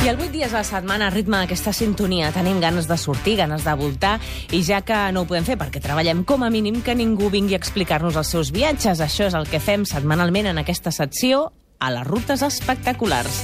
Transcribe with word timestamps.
I 0.00 0.08
el 0.08 0.16
8 0.16 0.32
dies 0.32 0.54
a 0.54 0.62
la 0.62 0.64
setmana, 0.64 1.10
a 1.10 1.12
ritme 1.12 1.36
d'aquesta 1.42 1.74
sintonia, 1.76 2.30
tenim 2.32 2.56
ganes 2.62 2.86
de 2.88 2.96
sortir, 2.96 3.34
ganes 3.36 3.66
de 3.66 3.74
voltar, 3.76 4.14
i 4.48 4.62
ja 4.64 4.78
que 4.80 4.96
no 5.12 5.26
ho 5.26 5.28
podem 5.28 5.44
fer 5.44 5.58
perquè 5.60 5.82
treballem 5.84 6.22
com 6.24 6.40
a 6.40 6.48
mínim 6.48 6.78
que 6.80 6.94
ningú 6.96 7.28
vingui 7.28 7.52
a 7.52 7.60
explicar-nos 7.60 8.16
els 8.16 8.30
seus 8.32 8.48
viatges. 8.54 9.02
Això 9.04 9.28
és 9.28 9.36
el 9.36 9.44
que 9.50 9.60
fem 9.60 9.84
setmanalment 9.84 10.48
en 10.54 10.62
aquesta 10.62 10.88
secció 10.88 11.50
a 11.78 11.90
les 11.92 12.06
rutes 12.08 12.40
espectaculars. 12.40 13.42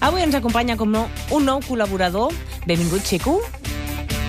Avui 0.00 0.24
ens 0.24 0.38
acompanya, 0.38 0.78
com 0.80 0.88
no, 0.88 1.04
un 1.28 1.44
nou 1.44 1.60
col·laborador. 1.68 2.32
Benvingut, 2.64 3.04
Xico. 3.04 3.42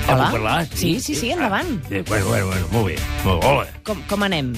De 0.10 0.20
parlar? 0.20 0.66
Sí, 0.74 0.98
sí, 1.00 1.16
sí, 1.16 1.32
endavant. 1.32 1.80
Ah, 1.86 2.04
bueno, 2.10 2.28
bueno, 2.28 2.48
bueno, 2.52 2.68
molt 2.74 2.92
bé. 2.92 3.00
Molt, 3.24 3.46
hola. 3.46 3.68
Com, 3.88 4.04
com 4.10 4.28
anem? 4.28 4.52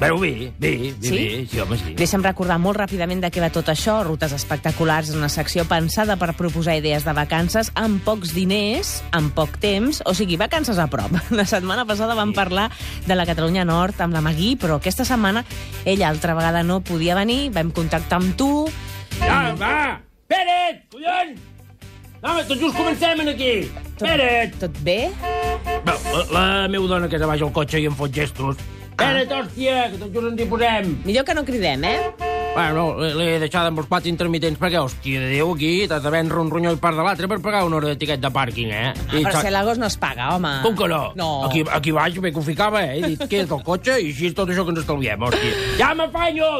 Bueno, 0.00 0.18
bé, 0.18 0.52
bé, 0.58 0.70
bé, 0.76 0.94
Sí? 1.00 1.10
bé, 1.10 1.46
sí, 1.46 1.60
home, 1.60 1.76
sí. 1.78 1.94
Deixa'm 1.94 2.22
recordar 2.24 2.58
molt 2.58 2.76
ràpidament 2.80 3.20
de 3.22 3.30
què 3.30 3.40
va 3.40 3.50
tot 3.54 3.68
això. 3.70 4.00
Rutes 4.04 4.32
espectaculars 4.34 5.08
és 5.12 5.14
una 5.16 5.28
secció 5.30 5.64
pensada 5.70 6.16
per 6.18 6.34
proposar 6.34 6.74
idees 6.76 7.04
de 7.06 7.12
vacances 7.14 7.70
amb 7.78 8.02
pocs 8.04 8.34
diners, 8.34 9.02
amb 9.12 9.32
poc 9.34 9.56
temps, 9.62 10.02
o 10.04 10.12
sigui, 10.14 10.36
vacances 10.36 10.78
a 10.82 10.88
prop. 10.90 11.14
La 11.30 11.46
setmana 11.46 11.86
passada 11.86 12.14
vam 12.18 12.34
parlar 12.34 12.70
de 13.06 13.14
la 13.14 13.24
Catalunya 13.24 13.64
Nord 13.64 14.00
amb 14.02 14.12
la 14.12 14.20
Magui, 14.20 14.56
però 14.60 14.80
aquesta 14.80 15.06
setmana 15.06 15.44
ella 15.84 16.08
altra 16.10 16.34
vegada 16.34 16.64
no 16.66 16.80
podia 16.82 17.14
venir, 17.14 17.50
vam 17.54 17.70
contactar 17.70 18.18
amb 18.20 18.34
tu... 18.36 18.50
Ja, 19.22 19.54
va! 19.54 20.00
Espera't, 20.26 20.84
collons! 20.90 21.38
No, 22.24 22.32
home, 22.32 22.42
tots 22.48 22.60
just 22.60 22.76
comencem 22.76 23.20
en 23.20 23.28
aquí. 23.30 23.52
Espera't! 23.94 24.54
Tot 24.58 24.78
bé? 24.82 25.10
Va, 25.86 25.94
la, 26.10 26.24
la 26.34 26.68
meva 26.72 26.88
dona 26.90 27.06
que 27.08 27.14
és 27.20 27.22
a 27.22 27.28
baix 27.30 27.42
al 27.44 27.52
cotxe 27.54 27.78
i 27.78 27.86
em 27.86 27.94
fot 27.94 28.10
gestos. 28.10 28.58
Espera't, 28.94 29.32
hòstia, 29.34 29.88
que 29.90 29.98
tot 29.98 30.12
just 30.14 30.28
ens 30.30 30.40
hi 30.40 30.46
posem. 30.46 30.90
Millor 31.04 31.24
que 31.26 31.34
no 31.34 31.42
cridem, 31.44 31.82
eh? 31.88 31.96
Bueno, 32.54 32.84
l'he 33.02 33.40
deixada 33.42 33.72
amb 33.72 33.80
els 33.82 33.88
plats 33.90 34.06
intermitents 34.06 34.60
perquè, 34.60 34.78
hòstia, 34.78 35.18
de 35.24 35.32
Déu, 35.32 35.50
aquí 35.56 35.72
t'has 35.90 36.04
de 36.04 36.12
vendre 36.14 36.38
un 36.38 36.52
ronyó 36.52 36.70
i 36.70 36.78
part 36.78 36.94
de 36.94 37.02
l'altre 37.02 37.26
per 37.32 37.40
pagar 37.42 37.64
una 37.66 37.80
hora 37.80 37.90
de 37.90 37.98
tiquet 37.98 38.22
de 38.22 38.30
pàrquing, 38.30 38.70
eh? 38.70 38.92
Ah, 38.94 39.16
però 39.16 39.42
si 39.42 39.50
l'agost 39.50 39.82
no 39.82 39.88
es 39.90 39.98
paga, 39.98 40.28
home. 40.36 40.52
Com 40.62 40.78
que 40.78 40.88
no? 40.92 41.00
No. 41.18 41.32
Aquí, 41.48 41.64
aquí 41.66 41.96
baix 41.96 42.20
bé 42.22 42.30
que 42.30 42.38
ho 42.38 42.46
ficava, 42.46 42.84
eh? 42.86 43.00
He 43.00 43.16
dit, 43.16 43.26
queda't 43.26 43.58
al 43.58 43.66
cotxe 43.66 43.98
i 43.98 44.12
així 44.14 44.30
és 44.30 44.38
tot 44.38 44.54
això 44.54 44.62
que 44.62 44.76
ens 44.76 44.84
estalviem, 44.84 45.26
hòstia. 45.26 45.58
Ja 45.82 45.90
m'afanyo! 45.98 46.52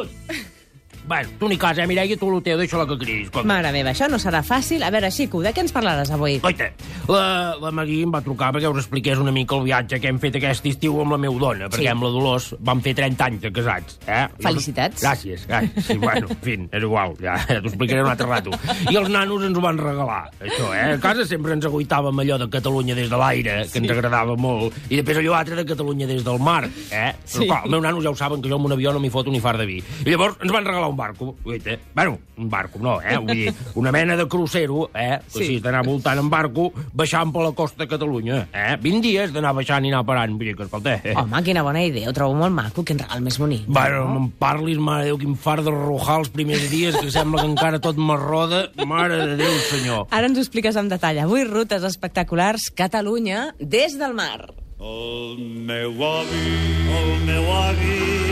Bueno, 1.07 1.29
tu 1.39 1.47
ni 1.47 1.57
cas, 1.57 1.77
eh, 1.77 1.85
Mireia, 1.85 2.17
tu 2.17 2.29
el 2.35 2.41
teu, 2.41 2.57
deixa-la 2.57 2.87
que 2.87 2.97
cridis. 2.97 3.25
escolta. 3.27 3.47
Mare 3.47 3.71
meva, 3.71 3.91
això 3.91 4.07
no 4.09 4.17
serà 4.17 4.41
fàcil. 4.41 4.81
A 4.83 4.89
veure, 4.89 5.11
Xico, 5.11 5.41
de 5.43 5.51
què 5.53 5.61
ens 5.61 5.71
parlaràs 5.73 6.09
avui? 6.11 6.39
Goita, 6.41 6.71
la, 7.07 7.55
la 7.61 7.71
Magui 7.71 7.99
em 8.01 8.11
va 8.13 8.21
trucar 8.25 8.51
perquè 8.55 8.71
us 8.71 8.79
expliqués 8.81 9.19
una 9.21 9.31
mica 9.31 9.55
el 9.55 9.63
viatge 9.67 9.99
que 10.01 10.07
hem 10.09 10.17
fet 10.19 10.35
aquest 10.39 10.65
estiu 10.65 10.97
amb 11.03 11.11
la 11.13 11.19
meva 11.21 11.37
dona, 11.37 11.67
perquè 11.69 11.85
Sí. 11.85 11.87
amb 11.91 12.01
la 12.03 12.09
Dolors 12.09 12.55
vam 12.59 12.81
fer 12.81 12.95
30 12.97 13.25
anys 13.27 13.41
de 13.41 13.51
casats. 13.53 13.99
Eh? 14.07 14.23
Felicitats. 14.41 15.03
Gràcies. 15.03 15.45
gràcies. 15.47 15.83
Sí, 15.85 15.97
bueno, 16.01 16.27
en 16.29 16.37
fi, 16.41 16.57
és 16.71 16.81
igual, 16.83 17.13
ja, 17.21 17.37
ja 17.45 17.59
t'ho 17.61 17.67
explicaré 17.69 18.01
un 18.01 18.09
altre 18.09 18.25
rato. 18.27 18.49
I 18.89 18.95
els 18.97 19.09
nanos 19.13 19.43
ens 19.45 19.57
ho 19.57 19.61
van 19.61 19.77
regalar, 19.77 20.31
això, 20.41 20.71
eh? 20.73 20.95
A 20.95 20.99
casa 20.99 21.25
sempre 21.29 21.53
ens 21.53 21.65
aguitàvem 21.69 22.17
allò 22.25 22.39
de 22.41 22.49
Catalunya 22.49 22.95
des 22.97 23.09
de 23.13 23.17
l'aire, 23.21 23.59
que 23.71 23.77
ens 23.83 23.91
agradava 23.93 24.35
molt, 24.35 24.73
i 24.89 24.95
després 24.97 25.21
allò 25.21 25.37
altre 25.37 25.55
de 25.61 25.65
Catalunya 25.69 26.07
des 26.09 26.23
del 26.25 26.39
mar, 26.39 26.63
eh? 26.65 27.13
Sí. 27.25 27.43
Però 27.45 27.45
clar, 27.51 27.61
els 27.65 27.71
meus 27.71 27.83
nanos 27.83 28.03
ja 28.03 28.09
ho 28.09 28.15
saben, 28.15 28.41
que 28.41 28.49
jo 28.49 28.55
amb 28.55 28.65
un 28.65 28.71
avió 28.73 28.91
no 28.91 28.99
m'hi 28.99 29.11
foto 29.13 29.29
ni 29.29 29.39
far 29.39 29.57
de 29.61 29.65
vi. 29.69 29.77
I 30.05 30.09
llavors 30.09 30.37
ens 30.41 30.51
van 30.51 30.65
regalar 30.65 30.89
un 30.89 30.94
barco, 30.95 31.35
goita. 31.43 31.77
Bueno, 31.93 32.19
un 32.37 32.49
barco, 32.49 32.79
no, 32.79 33.01
eh? 33.01 33.17
Vull 33.17 33.31
dir, 33.31 33.53
una 33.75 33.91
mena 33.91 34.15
de 34.15 34.27
crucero, 34.27 34.89
eh? 34.93 35.19
Sí. 35.27 35.45
Sí. 35.45 35.59
d'anar 35.63 35.85
voltant 35.85 36.19
en 36.19 36.29
barco, 36.29 36.71
baixant 36.93 37.31
per 37.33 37.43
la 37.45 37.51
costa 37.55 37.83
de 37.83 37.89
Catalunya, 37.89 38.41
eh? 38.51 38.75
20 38.81 39.01
dies 39.05 39.33
d'anar 39.33 39.53
baixant 39.55 39.85
i 39.85 39.91
anar 39.93 40.03
parant, 40.07 40.33
vull 40.35 40.49
dir 40.49 40.55
que, 40.57 40.67
escolta... 40.67 40.97
Eh? 41.03 41.15
Home, 41.17 41.41
quina 41.45 41.63
bona 41.65 41.83
idea, 41.85 42.09
ho 42.09 42.15
trobo 42.15 42.35
molt 42.39 42.55
maco, 42.55 42.83
quin 42.87 42.99
regal 43.01 43.23
més 43.25 43.39
bonic. 43.41 43.65
Bueno, 43.67 44.03
no 44.05 44.19
me'n 44.19 44.31
parlis, 44.41 44.81
mare 44.81 45.05
de 45.05 45.11
Déu, 45.11 45.19
quin 45.21 45.37
far 45.39 45.59
de 45.63 45.73
rojar 45.73 46.19
els 46.23 46.31
primers 46.33 46.67
dies, 46.71 46.97
que 46.97 47.11
sembla 47.13 47.43
que 47.43 47.49
encara 47.53 47.81
tot 47.83 47.99
m'arroda. 48.01 48.65
Mare 48.85 49.21
de 49.21 49.39
Déu, 49.39 49.55
senyor. 49.69 50.05
Ara 50.11 50.29
ens 50.29 50.39
ho 50.39 50.45
expliques 50.45 50.77
amb 50.79 50.91
detall. 50.91 51.21
Avui, 51.23 51.45
rutes 51.47 51.85
espectaculars, 51.87 52.71
Catalunya, 52.75 53.51
des 53.59 53.99
del 53.99 54.15
mar. 54.17 54.51
El 54.79 55.37
meu 55.65 55.93
avi, 56.03 56.47
el 56.99 57.11
meu 57.25 57.51
avi, 57.55 58.24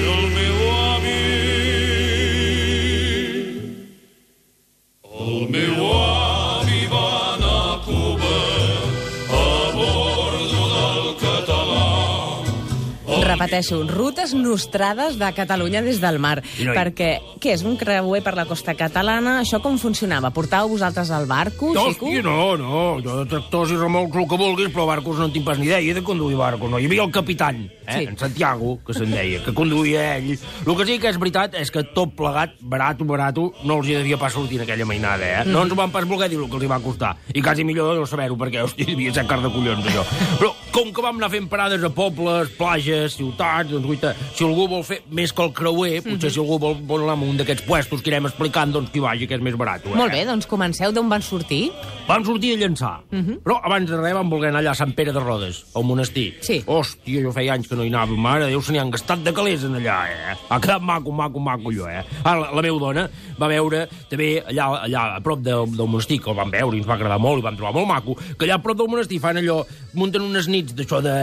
Repeteixo, 13.44 13.84
rutes 13.88 14.34
nostrades 14.34 15.18
de 15.20 15.28
Catalunya 15.36 15.82
des 15.84 16.00
del 16.00 16.18
mar. 16.20 16.42
I 16.60 16.64
no 16.64 16.72
hi- 16.74 16.78
Perquè, 16.78 17.10
què 17.44 17.52
és, 17.54 17.64
un 17.68 17.76
creuer 17.78 18.22
per 18.24 18.36
la 18.38 18.46
costa 18.46 18.74
catalana? 18.74 19.42
Això 19.42 19.60
com 19.62 19.78
funcionava? 19.78 20.32
Portàveu 20.32 20.70
vosaltres 20.70 21.12
al 21.12 21.26
barco, 21.28 21.74
Xico? 21.76 22.08
Hòstia, 22.08 22.24
no, 22.24 22.56
no, 22.58 23.02
jo 23.04 23.18
de 23.24 23.26
tractors 23.30 23.72
i 23.72 23.76
remolcs 23.76 24.16
el 24.16 24.28
que 24.30 24.38
vulguis, 24.40 24.70
però 24.74 24.86
barcos 24.88 25.18
no 25.20 25.26
en 25.26 25.34
tinc 25.34 25.46
pas 25.46 25.60
ni 25.60 25.66
idea 25.68 25.94
de 25.94 26.02
conduir 26.04 26.38
barcos, 26.38 26.70
no. 26.72 26.80
Hi 26.80 26.86
havia 26.86 27.04
el 27.04 27.12
capitán, 27.12 27.70
eh, 27.86 27.94
Sí. 27.94 28.04
en 28.06 28.18
Santiago, 28.18 28.80
que 28.86 28.94
se'n 28.94 29.12
deia, 29.12 29.44
que 29.44 29.54
conduïa 29.54 30.18
ell. 30.18 30.40
El 30.66 30.76
que 30.78 30.86
sí 30.86 31.00
que 31.00 31.10
és 31.10 31.20
veritat 31.20 31.54
és 31.56 31.70
que 31.70 31.84
tot 31.84 32.16
plegat, 32.16 32.52
barato, 32.62 33.04
barato, 33.04 33.54
no 33.66 33.80
els 33.80 33.88
hi 33.90 33.94
devia 33.96 34.18
pas 34.18 34.32
sortir 34.32 34.58
en 34.58 34.64
aquella 34.64 34.86
mainada, 34.86 35.42
eh? 35.42 35.46
No 35.46 35.64
ens 35.64 35.72
ho 35.72 35.76
van 35.76 35.92
pas 35.92 36.06
voler 36.08 36.30
dir 36.30 36.40
el 36.40 36.48
que 36.50 36.56
els 36.56 36.64
hi 36.64 36.68
va 36.68 36.80
costar. 36.80 37.18
I 37.34 37.42
quasi 37.42 37.64
millor 37.66 37.98
no 38.00 38.06
saber-ho, 38.06 38.38
perquè, 38.38 38.64
hòstia, 38.64 38.86
devia 38.86 39.14
ser 39.14 39.28
car 39.28 39.42
de 39.42 39.50
collons, 39.52 39.86
això. 39.86 40.04
Però, 40.40 40.54
com 40.72 40.94
que 40.94 41.02
vam 41.02 41.18
anar 41.18 41.30
fent 41.30 41.50
parades 41.50 41.84
a 41.84 41.90
pobles, 41.90 42.50
plages, 42.58 43.14
ciutats, 43.18 43.33
doncs, 43.38 43.86
guaita, 43.86 44.14
si 44.36 44.46
algú 44.46 44.68
vol 44.72 44.84
fer 44.88 45.02
més 45.12 45.34
que 45.34 45.44
el 45.44 45.54
creuer, 45.54 46.02
potser 46.06 46.32
si 46.32 46.42
algú 46.42 46.60
vol, 46.62 46.78
vol 46.88 47.06
anar 47.06 47.18
a 47.18 47.30
un 47.30 47.38
d'aquests 47.38 47.66
puestos 47.68 48.02
que 48.02 48.12
irem 48.14 48.30
explicant, 48.30 48.72
doncs 48.72 48.92
que 48.94 49.02
hi 49.02 49.04
vagi, 49.04 49.28
que 49.28 49.36
és 49.36 49.44
més 49.44 49.58
barat. 49.60 49.86
Eh? 49.86 49.96
Molt 49.96 50.14
bé, 50.14 50.24
doncs 50.26 50.48
comenceu 50.50 50.94
d'on 50.96 51.10
van 51.12 51.22
sortir. 51.22 51.66
Vam 52.08 52.26
sortir 52.28 52.54
a 52.56 52.60
llançar, 52.60 53.00
uh 53.12 53.20
-huh. 53.20 53.38
però 53.44 53.60
abans 53.64 53.90
de 53.90 53.98
res 53.98 54.14
vam 54.14 54.30
voler 54.30 54.50
anar 54.50 54.62
allà 54.62 54.72
a 54.72 54.76
Sant 54.76 54.94
Pere 54.94 55.14
de 55.14 55.20
Rodes, 55.20 55.66
al 55.76 55.84
monestir. 55.84 56.36
Sí. 56.42 56.64
Hòstia, 56.66 57.22
jo 57.24 57.32
feia 57.32 57.54
anys 57.54 57.68
que 57.68 57.76
no 57.76 57.84
hi 57.84 57.88
anava, 57.88 58.16
mare, 58.16 58.48
Déu, 58.54 58.62
se 58.62 58.72
n'hi 58.72 58.80
han 58.80 58.92
gastat 58.92 59.24
de 59.24 59.32
calés 59.34 59.64
en 59.64 59.76
allà, 59.76 59.98
eh? 60.12 60.36
Ha 60.50 60.60
quedat 60.60 60.82
maco, 60.82 61.12
maco, 61.12 61.40
maco, 61.40 61.70
allò, 61.72 61.88
eh? 61.88 62.04
Ara, 62.24 62.40
la, 62.40 62.52
la 62.52 62.62
meva 62.62 62.80
dona 62.80 63.10
va 63.40 63.48
veure 63.48 63.88
també 64.10 64.44
allà, 64.44 64.68
allà 64.84 65.16
a 65.16 65.22
prop 65.22 65.40
de, 65.40 65.56
del 65.78 65.88
monestir, 65.88 66.20
que 66.22 66.30
el 66.30 66.36
vam 66.36 66.52
veure 66.52 66.76
i 66.76 66.82
ens 66.82 66.90
va 66.90 66.98
agradar 66.98 67.20
molt 67.24 67.40
i 67.40 67.46
vam 67.48 67.56
trobar 67.56 67.74
molt 67.74 67.88
maco, 67.88 68.16
que 68.38 68.46
allà 68.46 68.60
a 68.60 68.64
prop 68.64 68.78
del 68.78 68.90
monestir 68.92 69.20
fan 69.24 69.40
allò, 69.42 69.62
munten 69.98 70.22
unes 70.22 70.50
nits 70.52 70.76
d'això 70.76 71.00
de, 71.02 71.16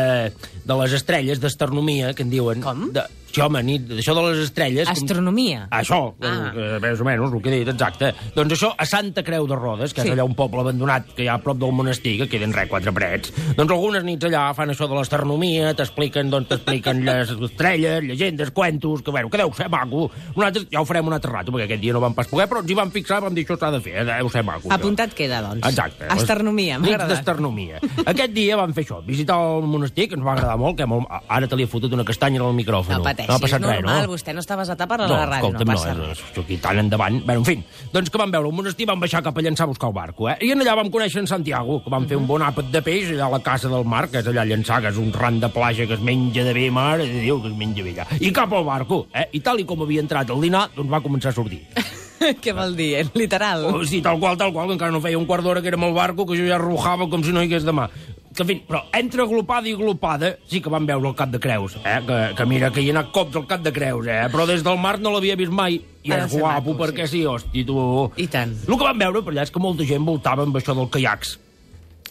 de 0.64 0.78
les 0.80 0.96
estrelles, 0.96 1.40
d'astronomia, 1.42 1.99
que 2.16 2.26
en 2.26 2.32
diuen. 2.32 2.64
Com? 2.64 2.88
De, 2.96 3.04
sí, 3.32 3.40
home, 3.40 3.62
nit 3.62 3.82
d'això 3.88 4.14
de 4.14 4.22
les 4.30 4.38
estrelles. 4.44 4.88
com- 4.88 4.96
Astronomia. 4.96 5.68
això, 5.70 6.14
Ah. 6.20 6.50
que, 6.54 6.78
més 6.80 7.00
o 7.00 7.04
menys, 7.04 7.32
el 7.32 7.42
que 7.42 7.48
he 7.50 7.58
dit, 7.60 7.68
exacte. 7.68 8.14
Doncs 8.34 8.52
això, 8.52 8.74
a 8.76 8.84
Santa 8.86 9.22
Creu 9.22 9.46
de 9.46 9.54
Rodes, 9.56 9.94
que 9.94 10.02
Sí. 10.02 10.08
és 10.08 10.14
allà 10.14 10.24
un 10.24 10.34
poble 10.34 10.60
abandonat 10.60 11.06
que 11.14 11.24
hi 11.24 11.28
ha 11.28 11.34
a 11.34 11.38
prop 11.38 11.58
del 11.58 11.72
monestir, 11.72 12.18
que 12.18 12.28
queden 12.28 12.52
res, 12.52 12.68
quatre 12.68 12.92
parets, 12.92 13.32
doncs 13.56 13.70
algunes 13.70 14.04
nits 14.04 14.24
allà 14.26 14.54
fan 14.54 14.70
això 14.70 14.88
de 14.88 14.94
l'astronomia, 14.94 15.74
t'expliquen, 15.74 16.30
doncs 16.30 16.48
t'expliquen 16.48 17.04
les 17.04 17.30
estrelles, 17.30 18.02
llegendes, 18.04 18.50
cuentos, 18.50 19.02
que, 19.02 19.10
bueno, 19.10 19.28
que 19.30 19.38
deu 19.38 19.52
ser 19.52 19.68
maco. 19.68 20.10
Nosaltres 20.36 20.66
ja 20.70 20.80
ho 20.80 20.84
farem 20.84 21.06
un 21.06 21.12
altre 21.14 21.30
rato, 21.30 21.52
perquè 21.52 21.64
aquest 21.64 21.80
dia 21.82 21.92
no 21.92 22.00
vam 22.00 22.14
pas 22.14 22.26
poder, 22.26 22.48
però 22.48 22.60
ens 22.60 22.70
hi 22.70 22.74
vam 22.74 22.90
fixar, 22.90 23.20
vam 23.22 23.34
dir 23.34 23.46
això 23.46 23.58
s'ha 23.58 23.70
de 23.70 23.80
fer, 23.80 23.96
eh, 24.00 24.04
deu 24.04 24.28
ser 24.30 24.42
maco. 24.44 24.68
això. 24.68 24.72
Apuntat 24.74 25.14
queda, 25.14 25.40
doncs. 25.42 25.66
Exacte. 25.66 26.06
Astronomia, 26.08 26.78
m'ha 26.78 26.86
agradat. 26.88 27.08
d'astronomia. 27.16 27.78
Aquest 28.06 28.32
dia 28.32 28.56
vam 28.56 28.72
fer 28.74 28.84
això, 28.86 29.04
visitar 29.04 29.36
el 29.38 29.62
monestir, 29.62 30.08
que 30.08 30.14
ens 30.16 30.24
va 30.26 30.32
agradar 30.32 30.56
molt, 30.58 30.76
que 30.76 30.86
molt... 30.86 31.06
ara 31.28 31.46
te 31.48 31.56
li 31.56 31.62
he 31.64 31.66
fotut 31.66 31.92
una 31.92 32.04
castanya 32.04 32.40
al 32.40 32.54
micròfon. 32.54 32.96
No 32.98 33.02
pateixis, 33.20 33.28
no 33.28 33.36
ha 33.36 33.44
passat 33.44 33.62
normal, 33.64 33.98
res, 34.00 34.06
no? 34.06 34.12
vostè 34.14 34.34
no 34.34 34.44
està 34.44 34.56
basat 34.56 34.80
a 34.80 34.86
parlar 34.90 35.08
No, 35.10 35.14
a 35.14 35.20
la 35.20 35.26
ràdio, 35.30 35.50
escolta'm, 35.50 35.66
no 35.66 35.72
no, 35.72 35.78
passa 35.78 35.90
és, 35.90 35.98
res. 35.98 36.22
és 36.32 36.38
aquí 36.44 36.56
tan 36.64 36.78
endavant. 36.82 37.20
Bé, 37.26 37.36
en 37.40 37.44
fi, 37.44 37.56
doncs 37.92 38.10
que 38.10 38.18
vam 38.22 38.30
veure 38.34 38.48
el 38.48 38.56
monestir, 38.56 38.86
vam 38.90 39.00
baixar 39.00 39.22
cap 39.26 39.36
a 39.36 39.44
llançar 39.44 39.64
a 39.68 39.70
buscar 39.72 39.88
el 39.90 39.94
barco, 39.94 40.28
eh? 40.30 40.36
I 40.40 40.52
en 40.54 40.64
allà 40.64 40.76
vam 40.80 40.90
conèixer 40.90 41.20
en 41.22 41.30
Santiago, 41.30 41.80
que 41.84 41.90
vam 41.92 42.06
fer 42.10 42.16
un 42.20 42.26
bon 42.26 42.42
àpat 42.42 42.70
de 42.72 42.82
peix 42.86 43.12
allà 43.14 43.26
a 43.28 43.34
la 43.36 43.42
casa 43.44 43.68
del 43.68 43.84
mar, 43.84 44.06
que 44.10 44.18
és 44.22 44.26
allà 44.30 44.42
a 44.42 44.50
llançar, 44.50 44.80
que 44.82 44.92
és 44.94 44.98
un 45.00 45.12
ran 45.12 45.40
de 45.40 45.48
platja 45.52 45.86
que 45.86 45.94
es 45.98 46.04
menja 46.04 46.44
de 46.44 46.54
bé, 46.56 46.70
mare 46.70 47.06
de 47.06 47.24
Déu, 47.26 47.40
que 47.42 47.48
es 47.52 47.56
menja 47.56 47.84
bé 47.86 47.94
allà. 47.96 48.06
I 48.20 48.32
cap 48.32 48.52
al 48.52 48.64
barco, 48.64 49.06
eh? 49.14 49.28
I 49.32 49.40
tal 49.44 49.60
i 49.60 49.64
com 49.68 49.82
havia 49.86 50.00
entrat 50.04 50.30
el 50.30 50.40
dinar, 50.40 50.68
doncs 50.76 50.90
va 50.92 51.02
començar 51.04 51.32
a 51.32 51.36
sortir. 51.36 51.62
Què 52.44 52.52
vol 52.52 52.74
dir, 52.76 52.90
eh? 53.00 53.04
literal? 53.16 53.64
Oh, 53.70 53.84
sí, 53.88 54.02
tal 54.04 54.18
qual, 54.20 54.36
tal 54.36 54.52
qual, 54.52 54.68
que 54.68 54.74
encara 54.76 54.92
no 54.92 55.00
feia 55.00 55.16
un 55.18 55.24
quart 55.24 55.44
d'hora 55.44 55.62
que 55.64 55.70
érem 55.72 55.86
al 55.86 55.94
barco, 55.96 56.26
que 56.28 56.36
jo 56.36 56.44
ja 56.48 56.58
arrojava 56.58 57.08
com 57.08 57.24
si 57.24 57.32
no 57.32 57.40
hi 57.40 57.48
hagués 57.48 57.64
demà. 57.64 57.86
Que, 58.30 58.44
en 58.44 58.48
fi, 58.48 58.56
però 58.62 58.84
entre 58.94 59.24
glopada 59.26 59.66
i 59.66 59.74
glopada 59.74 60.36
sí 60.46 60.60
que 60.62 60.70
vam 60.70 60.86
veure 60.86 61.10
el 61.10 61.16
cap 61.18 61.32
de 61.32 61.40
creus, 61.42 61.74
eh? 61.82 61.96
que, 62.06 62.18
que 62.38 62.46
mira, 62.46 62.70
que 62.70 62.84
hi 62.84 62.92
ha 62.92 62.94
anat 62.94 63.10
cops 63.14 63.40
al 63.40 63.48
cap 63.50 63.64
de 63.64 63.72
creus, 63.74 64.06
eh? 64.06 64.22
però 64.30 64.46
des 64.46 64.62
del 64.66 64.78
mar 64.78 65.00
no 65.02 65.10
l'havia 65.14 65.38
vist 65.40 65.50
mai. 65.50 65.80
I 66.06 66.14
és 66.14 66.30
guapo, 66.32 66.70
maco, 66.70 66.78
perquè 66.78 67.08
sí, 67.10 67.24
hosti, 67.26 67.66
tu... 67.66 67.76
I 68.16 68.28
tant. 68.30 68.54
El 68.68 68.78
que 68.78 68.86
vam 68.86 69.02
veure 69.02 69.24
per 69.26 69.34
allà 69.34 69.44
és 69.48 69.52
que 69.52 69.62
molta 69.62 69.84
gent 69.88 70.06
voltava 70.06 70.46
amb 70.46 70.56
això 70.56 70.76
del 70.78 70.88
caiacs. 70.94 71.36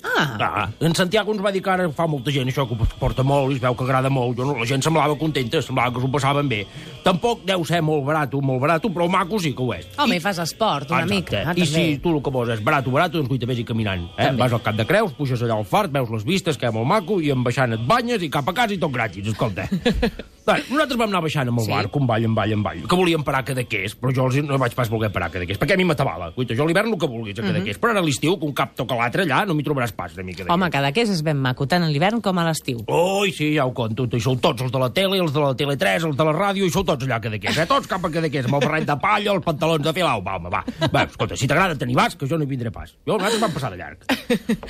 Ah, 0.03 0.37
Ah, 0.39 0.69
en 0.79 0.95
Santiago 0.95 1.31
ens 1.33 1.41
va 1.43 1.51
dir 1.51 1.61
que 1.63 1.69
ara 1.71 1.85
fa 1.95 2.05
molta 2.07 2.31
gent 2.31 2.47
això, 2.47 2.65
que 2.67 2.73
ho 2.75 2.87
porta 2.99 3.23
molt 3.23 3.51
i 3.51 3.55
es 3.55 3.61
veu 3.61 3.75
que 3.75 3.83
agrada 3.83 4.09
molt. 4.09 4.37
Jo, 4.37 4.45
no, 4.45 4.55
la 4.59 4.65
gent 4.67 4.81
semblava 4.83 5.15
contenta, 5.19 5.61
semblava 5.61 5.93
que 5.95 6.01
s'ho 6.01 6.09
passaven 6.11 6.47
bé. 6.49 6.65
Tampoc 7.03 7.43
deu 7.47 7.63
ser 7.67 7.81
molt 7.83 8.03
barat, 8.07 8.33
molt 8.33 8.61
barat, 8.61 8.83
però 8.83 9.07
maco 9.11 9.39
sí 9.39 9.53
que 9.53 9.61
ho 9.63 9.73
és. 9.73 9.87
home, 9.97 10.15
i 10.15 10.19
fas 10.19 10.39
esport 10.39 10.89
una 10.91 11.01
Exacte. 11.03 11.15
mica. 11.15 11.37
Ah, 11.49 11.53
I 11.55 11.63
també. 11.63 11.65
si 11.65 11.97
tu 11.99 12.15
el 12.15 12.21
que 12.23 12.29
vols 12.31 12.49
és 12.49 12.63
barat 12.63 12.85
barat, 12.87 13.11
doncs 13.11 13.27
guaita 13.27 13.45
vés 13.45 13.59
i 13.59 13.63
caminant. 13.65 14.07
Eh? 14.17 14.25
També. 14.25 14.39
Vas 14.43 14.53
al 14.53 14.61
cap 14.61 14.75
de 14.75 14.85
Creus, 14.85 15.11
puges 15.13 15.41
allà 15.41 15.55
al 15.57 15.65
fart, 15.65 15.91
veus 15.91 16.09
les 16.09 16.23
vistes, 16.25 16.57
que 16.57 16.67
és 16.67 16.73
molt 16.73 16.87
maco, 16.87 17.19
i 17.21 17.31
en 17.31 17.43
baixant 17.43 17.73
et 17.73 17.85
banyes 17.87 18.21
i 18.23 18.29
cap 18.29 18.47
a 18.49 18.53
casa 18.53 18.73
i 18.73 18.77
tot 18.77 18.91
gratis, 18.91 19.27
escolta. 19.27 19.67
Bé, 20.49 20.63
nosaltres 20.71 20.97
vam 20.97 21.09
anar 21.11 21.21
baixant 21.21 21.47
amb 21.51 21.59
el 21.59 21.65
Sí. 21.65 21.71
sí. 21.71 21.75
barco, 21.77 21.99
en 21.99 22.07
vall, 22.07 22.23
en 22.25 22.35
vall, 22.35 22.51
en 22.53 22.63
vall, 22.63 22.81
que 22.87 22.95
volíem 22.95 23.23
parar 23.23 23.41
a 23.41 23.45
Cadaqués, 23.45 23.95
però 23.99 24.13
jo 24.15 24.25
els 24.25 24.39
no 24.47 24.57
vaig 24.57 24.73
pas 24.73 24.89
voler 24.89 25.11
parar 25.11 25.27
a 25.27 25.31
Cadaqués, 25.31 25.59
perquè 25.59 25.73
a 25.73 25.77
mi 25.77 25.83
m'atabala. 25.85 26.31
Guaita, 26.35 26.55
jo 26.55 26.65
l'hivern 26.65 26.89
el 26.93 26.97
que 26.99 27.07
vulguis 27.07 27.37
a 27.39 27.43
Cadaqués, 27.43 27.77
però 27.79 27.91
ara 27.91 27.99
a 27.99 28.03
l'estiu, 28.03 28.37
que 28.39 28.45
un 28.45 28.53
cap 28.53 28.73
toca 28.75 28.95
l'altre 28.95 29.23
allà, 29.23 29.45
no 29.45 29.53
m'hi 29.53 29.63
trobaràs 29.63 29.91
pas 29.95 30.15
de 30.15 30.23
mi 30.23 30.33
Cadaqués. 30.33 30.53
Home, 30.53 30.69
cada 30.71 30.91
que 30.91 31.01
és 31.01 31.21
ben 31.23 31.37
maco, 31.37 31.67
tant 31.67 31.83
a 31.83 31.87
l'hivern 31.89 32.21
com 32.21 32.37
a 32.39 32.45
l'estiu. 32.47 32.83
Ui, 32.87 33.31
sí, 33.31 33.53
ja 33.55 33.65
ho 33.65 33.73
conto. 33.73 34.07
I 34.11 34.19
sou 34.19 34.35
tots 34.37 34.61
els 34.61 34.71
de 34.71 34.79
la 34.79 34.89
tele, 34.89 35.19
els 35.19 35.31
de 35.33 35.39
la 35.39 35.53
Tele3, 35.55 36.03
els 36.05 36.15
de 36.17 36.23
la 36.25 36.33
ràdio, 36.33 36.65
i 36.65 36.69
sou 36.71 36.83
tots 36.83 37.05
allà 37.05 37.15
a 37.17 37.21
Cadaqués, 37.21 37.57
eh? 37.57 37.65
Tots 37.67 37.87
cap 37.87 38.03
a 38.05 38.09
Cadaqués, 38.09 38.45
amb 38.45 38.55
el 38.55 38.61
barret 38.67 38.85
de 38.87 38.97
palla, 38.97 39.31
els 39.33 39.43
pantalons 39.45 39.83
de 39.85 39.93
filau. 39.93 40.23
Va, 40.23 40.35
home, 40.37 40.49
va. 40.49 40.63
Va, 40.91 41.03
escolta, 41.03 41.35
si 41.37 41.47
t'agrada 41.47 41.75
tenir 41.77 41.95
vas, 41.95 42.15
que 42.15 42.25
jo 42.27 42.37
no 42.37 42.43
hi 42.43 42.47
vindré 42.47 42.71
pas. 42.71 42.89
Jo, 43.05 43.17
nosaltres 43.17 43.39
vam 43.41 43.51
passar 43.53 43.71
de 43.71 43.77
llarg. 43.77 43.99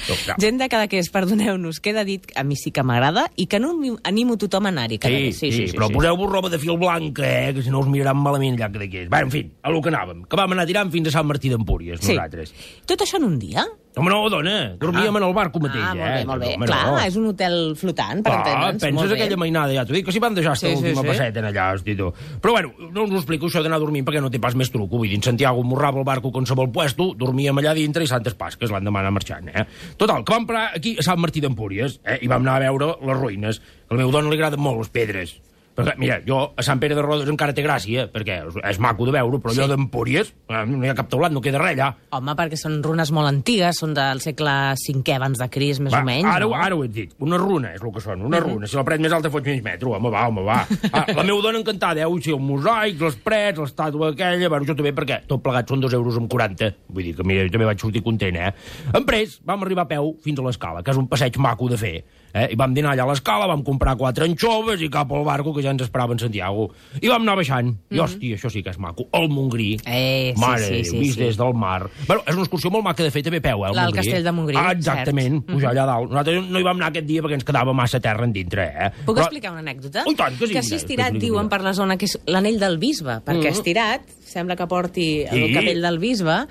Jo, 0.07 0.15
ja. 0.27 0.35
Gent 0.39 0.57
de 0.59 0.67
cada 0.69 0.87
que 0.87 0.99
és, 0.99 1.09
perdoneu-nos, 1.09 1.79
queda 1.79 2.03
dit 2.03 2.25
a 2.35 2.43
mi 2.43 2.55
sí 2.55 2.71
que 2.71 2.83
m'agrada 2.83 3.29
i 3.35 3.47
que 3.47 3.59
no 3.59 3.73
animo 4.03 4.37
tothom 4.37 4.65
a 4.65 4.69
anar-hi. 4.69 4.97
cada 4.99 5.15
Sí, 5.15 5.23
que- 5.25 5.33
sí, 5.33 5.51
sí, 5.51 5.67
sí, 5.71 5.77
però 5.77 5.87
sí. 5.87 5.93
poseu-vos 5.93 6.29
roba 6.31 6.49
de 6.49 6.59
fil 6.59 6.77
blanca, 6.77 7.23
eh, 7.25 7.53
que 7.53 7.61
si 7.63 7.69
no 7.69 7.79
us 7.79 7.87
miraran 7.87 8.17
malament 8.17 8.57
allà 8.59 8.71
que 8.71 8.79
d'aquí. 8.79 9.05
Bé, 9.09 9.19
en 9.25 9.31
fi, 9.31 9.43
a 9.63 9.69
lo 9.71 9.81
que 9.81 9.89
anàvem, 9.89 10.25
que 10.27 10.35
vam 10.35 10.51
anar 10.57 10.65
tirant 10.69 10.91
fins 10.91 11.07
a 11.09 11.11
Sant 11.11 11.27
Martí 11.27 11.49
d'Empúries, 11.49 11.99
Sí. 12.01 12.13
nosaltres. 12.15 12.53
Tot 12.85 13.01
això 13.01 13.17
en 13.17 13.23
un 13.25 13.39
dia? 13.39 13.65
Home, 13.99 14.07
no, 14.13 14.29
dona, 14.29 14.75
dormíem 14.79 15.15
en 15.17 15.23
el 15.23 15.33
barco 15.33 15.59
mateix, 15.59 15.81
ah, 15.83 15.91
eh? 15.91 15.97
molt 15.97 16.13
bé, 16.13 16.25
molt 16.29 16.41
bé. 16.41 16.49
Home, 16.55 16.65
Clar, 16.69 16.85
no. 16.91 16.99
és 17.03 17.15
un 17.17 17.25
hotel 17.25 17.73
flotant, 17.75 18.21
per 18.23 18.31
Ah, 18.31 18.37
entendre'ns. 18.37 18.81
penses 18.83 18.93
molt 18.95 19.09
bé. 19.09 19.15
aquella 19.17 19.35
mainada, 19.37 19.73
ja 19.73 19.83
t'ho 19.83 19.93
dic, 19.93 20.05
que 20.05 20.11
s'hi 20.13 20.19
van 20.19 20.35
deixar 20.35 20.55
Sí, 20.55 20.67
sí, 20.67 20.75
sí, 20.75 20.81
l'última 20.83 21.01
sí. 21.01 21.07
passeta 21.07 21.39
en 21.39 21.45
allà, 21.49 21.73
hosti, 21.73 21.95
tu. 21.97 22.13
Però 22.39 22.51
bueno, 22.53 22.71
no 22.93 23.03
us 23.03 23.11
explico 23.17 23.47
això 23.47 23.63
d'anar 23.63 23.79
dormint 23.79 24.05
perquè 24.05 24.21
no 24.21 24.29
té 24.29 24.39
pas 24.39 24.55
més 24.55 24.71
truco. 24.71 24.95
Vull 24.99 25.09
dir, 25.09 25.15
en 25.17 25.23
Santiago 25.23 25.63
morrava 25.63 25.97
el 25.99 26.05
barco 26.05 26.31
con 26.31 26.45
qualsevol 26.45 26.71
puesto, 26.71 27.13
dormíem 27.17 27.57
allà 27.57 27.73
dintre 27.73 28.03
i 28.03 28.07
Santes 28.07 28.35
Pasques 28.35 28.69
l'endemà 28.71 28.99
anar 29.01 29.11
marxant, 29.11 29.49
eh? 29.49 29.65
Total, 29.97 30.23
que 30.23 30.33
vam 30.33 30.45
parar 30.47 30.71
aquí 30.75 30.95
a 30.97 31.03
Sant 31.03 31.19
Martí 31.19 31.41
d'Empúries, 31.41 31.99
eh? 32.05 32.19
I 32.21 32.27
vam 32.27 32.41
anar 32.45 32.55
a 32.57 32.59
veure 32.69 32.95
les 33.01 33.17
ruïnes. 33.17 33.59
A 33.89 33.95
la 33.95 33.97
meva 33.97 34.11
dona 34.11 34.29
li 34.29 34.35
agraden 34.37 34.59
molt 34.61 34.77
les 34.77 34.89
pedres. 34.89 35.35
Perquè, 35.79 35.95
mira, 36.01 36.17
jo 36.27 36.41
a 36.59 36.63
Sant 36.65 36.79
Pere 36.81 36.95
de 36.97 37.01
Rodes 37.05 37.29
encara 37.31 37.53
té 37.55 37.63
gràcia, 37.63 38.05
perquè 38.11 38.35
és, 38.49 38.57
és 38.73 38.79
maco 38.83 39.05
de 39.07 39.13
veure, 39.15 39.39
però 39.39 39.53
Sí. 39.55 39.61
allò 39.61 39.69
d'Empúries, 39.71 40.33
eh, 40.49 40.63
no 40.67 40.83
hi 40.83 40.89
ha 40.91 40.95
cap 40.97 41.07
teulat, 41.09 41.31
no 41.31 41.39
queda 41.41 41.57
res 41.61 41.77
allà. 41.77 41.93
Home, 42.11 42.35
perquè 42.35 42.57
són 42.59 42.81
runes 42.83 43.11
molt 43.15 43.29
antigues, 43.31 43.79
són 43.79 43.93
del 43.95 44.19
segle 44.19 44.51
V 44.75 45.13
abans 45.15 45.39
de 45.39 45.47
Crist, 45.49 45.79
més 45.79 45.93
Va, 45.93 46.01
o 46.01 46.05
menys, 46.05 46.27
ara, 46.27 46.45
no? 46.45 46.53
ara 46.53 46.75
ho 46.75 46.83
he 46.83 46.89
dit. 46.91 47.13
Una 47.23 47.37
runa 47.39 47.71
és 47.73 47.81
el 47.81 47.93
que 47.95 48.01
són, 48.03 48.21
una 48.27 48.39
runa. 48.43 48.67
Si 48.67 48.75
la 48.75 48.83
paret 48.83 48.99
més 49.01 49.13
alta 49.15 49.31
fots 49.31 49.45
mig 49.47 49.63
metro, 49.63 49.95
home, 49.95 50.09
va, 50.11 50.27
home, 50.27 50.43
va. 50.43 50.59
Ah, 50.91 51.05
la 51.15 51.23
meva 51.23 51.41
dona 51.41 51.59
encantada, 51.59 52.01
eh? 52.01 52.05
Ui, 52.05 52.21
sí, 52.21 52.31
el 52.35 52.39
mosaic, 52.43 52.99
les 53.01 53.15
parets, 53.23 53.59
l'estàtua 53.59 54.11
aquella... 54.11 54.49
Bueno, 54.49 54.65
jo 54.67 54.75
també, 54.75 54.91
perquè 54.93 55.21
tot 55.29 55.41
plegat 55.41 55.69
són 55.69 55.79
dos 55.79 55.93
euros 55.93 56.17
amb 56.19 56.27
40. 56.29 56.73
Vull 56.89 57.03
dir 57.07 57.15
que, 57.15 57.23
mira, 57.23 57.45
jo 57.47 57.53
també 57.55 57.65
vaig 57.69 57.79
sortir 57.79 58.03
content, 58.03 58.35
eh? 58.35 58.51
En 58.93 59.05
pres, 59.07 59.39
vam 59.45 59.63
arribar 59.63 59.87
a 59.87 59.91
peu 59.95 60.15
fins 60.23 60.39
a 60.39 60.43
l'escala, 60.43 60.83
que 60.83 60.91
és 60.91 60.97
un 60.99 61.07
passeig 61.07 61.37
maco 61.37 61.69
de 61.69 61.77
fer. 61.79 61.95
Eh? 62.33 62.49
I 62.53 62.55
vam 62.59 62.73
dinar 62.75 62.91
allà 62.93 63.07
a 63.07 63.09
l'escala, 63.09 63.47
vam 63.49 63.63
comprar 63.65 63.95
quatre 63.97 64.27
anxoves 64.27 64.81
i 64.85 64.89
cap 64.93 65.09
al 65.11 65.23
barco, 65.25 65.53
que 65.55 65.63
ja 65.65 65.68
ens 65.71 65.81
esperava 65.81 66.13
en 66.13 66.19
Santiago. 66.19 66.69
I 67.01 67.07
vam 67.07 67.21
anar 67.21 67.35
baixant. 67.35 67.73
I, 67.91 67.97
hòstia, 67.99 68.35
això 68.37 68.49
sí 68.49 68.63
que 68.63 68.69
és 68.69 68.77
maco. 68.79 69.07
El 69.13 69.29
Montgrí. 69.29 69.77
Mhm. 69.77 69.93
Eh, 69.93 70.33
sí, 70.35 70.41
Mare 70.41 70.65
sí, 70.67 70.83
sí, 70.85 70.99
vist 70.99 71.15
sí. 71.17 71.23
des 71.23 71.37
del 71.37 71.53
mar. 71.53 71.89
Bueno, 72.07 72.23
és 72.25 72.33
una 72.33 72.43
excursió 72.43 72.69
molt 72.71 72.83
maca 72.83 73.03
de 73.03 73.11
fer 73.11 73.23
també 73.23 73.41
peu, 73.41 73.65
eh? 73.65 73.69
el 73.69 73.75
Montgrí. 73.75 73.97
castell 74.01 74.23
de 74.23 74.31
Montgrí, 74.31 74.57
Ah, 74.57 74.71
exactament, 74.71 75.39
cert. 75.45 75.53
pujar 75.53 75.71
allà 75.73 75.85
dalt. 75.85 76.09
Nosaltres 76.09 76.49
no 76.49 76.59
hi 76.59 76.63
vam 76.63 76.77
anar 76.77 76.89
aquest 76.89 77.05
dia 77.07 77.21
perquè 77.21 77.33
ens 77.39 77.43
quedava 77.43 77.73
massa 77.73 77.99
terra 77.99 78.23
en 78.25 78.33
dintre, 78.33 78.63
eh? 78.63 78.91
Puc 79.05 79.15
Però- 79.17 79.21
explicar 79.25 79.51
una 79.51 79.61
anècdota? 79.61 80.03
Oh, 80.05 80.13
tant, 80.15 80.37
que 80.37 80.47
sí, 80.47 80.53
que 80.53 80.61
mira, 80.61 80.75
estirat 80.75 81.13
diuen 81.13 81.49
per 81.49 81.61
la 81.61 81.73
zona 81.73 81.97
que 81.97 82.05
és 82.05 82.19
l'anell 82.25 82.59
del 82.59 82.77
bisbe, 82.77 83.19
perquè 83.25 83.49
Mhm. 83.49 83.53
estirat 83.53 84.01
sembla 84.23 84.55
que 84.55 84.67
porti 84.67 85.21
el 85.23 85.47
Sí. 85.47 85.53
capell 85.53 85.81
del 85.81 85.99
bisbe. 85.99 86.47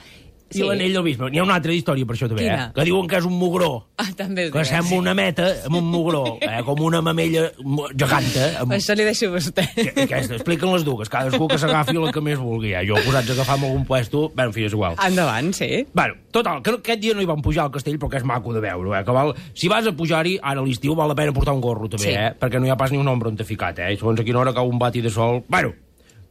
I 0.54 0.62
l'anell 0.64 0.92
del 0.96 1.02
bisbe. 1.04 1.28
N'hi 1.30 1.38
ha 1.38 1.42
una 1.44 1.54
altra 1.58 1.72
història 1.76 2.06
per 2.08 2.14
això 2.16 2.28
també, 2.28 2.42
Quina? 2.46 2.68
eh? 2.68 2.72
Que 2.74 2.84
diuen 2.88 3.06
que 3.10 3.18
és 3.18 3.24
un 3.28 3.34
mugró. 3.36 3.86
Ah, 4.00 4.06
també 4.16 4.46
és 4.46 4.50
Que 4.52 4.58
veritat. 4.58 4.82
sembla 4.82 4.98
una 5.02 5.14
meta 5.14 5.48
amb 5.66 5.76
un 5.76 5.84
mugró, 5.92 6.38
eh? 6.40 6.62
com 6.64 6.80
una 6.80 7.02
mamella 7.02 7.50
geganta. 7.94 8.46
Amb... 8.62 8.72
Això 8.72 8.94
li 8.96 9.04
deixo 9.04 9.28
a 9.28 9.34
vostè. 9.36 9.64
Que- 9.74 10.04
Aquesta, 10.06 10.38
expliquen 10.38 10.72
les 10.72 10.84
dues, 10.86 11.08
cadascú 11.12 11.48
que 11.48 11.58
s'agafi 11.60 11.96
la 11.98 12.12
que 12.12 12.22
més 12.24 12.38
vulgui. 12.40 12.72
Eh? 12.72 12.84
Jo 12.88 12.96
posats 13.04 13.28
a 13.28 13.36
agafar 13.36 13.58
amb 13.58 13.68
algun 13.68 13.84
puesto, 13.84 14.28
bé, 14.34 14.46
en 14.48 14.52
fi, 14.56 14.64
és 14.68 14.72
igual. 14.72 14.96
Endavant, 15.04 15.52
sí. 15.54 15.84
Bueno, 15.92 16.14
total, 16.32 16.62
que 16.62 16.70
aquest 16.78 17.00
dia 17.02 17.14
no 17.14 17.20
hi 17.22 17.28
vam 17.28 17.42
pujar 17.44 17.66
al 17.66 17.70
castell, 17.74 17.98
però 17.98 18.08
que 18.10 18.16
és 18.22 18.24
maco 18.24 18.52
de 18.56 18.60
veure, 18.64 18.94
eh? 18.98 19.04
Que 19.04 19.12
val... 19.12 19.34
Si 19.54 19.68
vas 19.68 19.86
a 19.86 19.92
pujar-hi, 19.92 20.38
ara 20.42 20.60
a 20.60 20.64
l'estiu 20.64 20.94
val 20.96 21.08
la 21.12 21.14
pena 21.18 21.32
portar 21.36 21.54
un 21.54 21.60
gorro, 21.60 21.88
també, 21.88 22.08
Sí. 22.08 22.16
eh? 22.16 22.32
Perquè 22.38 22.60
no 22.60 22.66
hi 22.66 22.70
ha 22.72 22.76
pas 22.80 22.90
ni 22.92 22.98
un 22.98 23.08
ombra 23.08 23.28
on 23.28 23.36
t'ha 23.36 23.44
ficat, 23.44 23.78
eh? 23.84 23.92
I 23.92 24.00
segons 24.00 24.20
a 24.20 24.24
quina 24.24 24.40
hora 24.40 24.54
cau 24.56 24.68
un 24.68 24.78
bati 24.78 25.00
de 25.04 25.10
sol... 25.12 25.42
Bueno, 25.48 25.74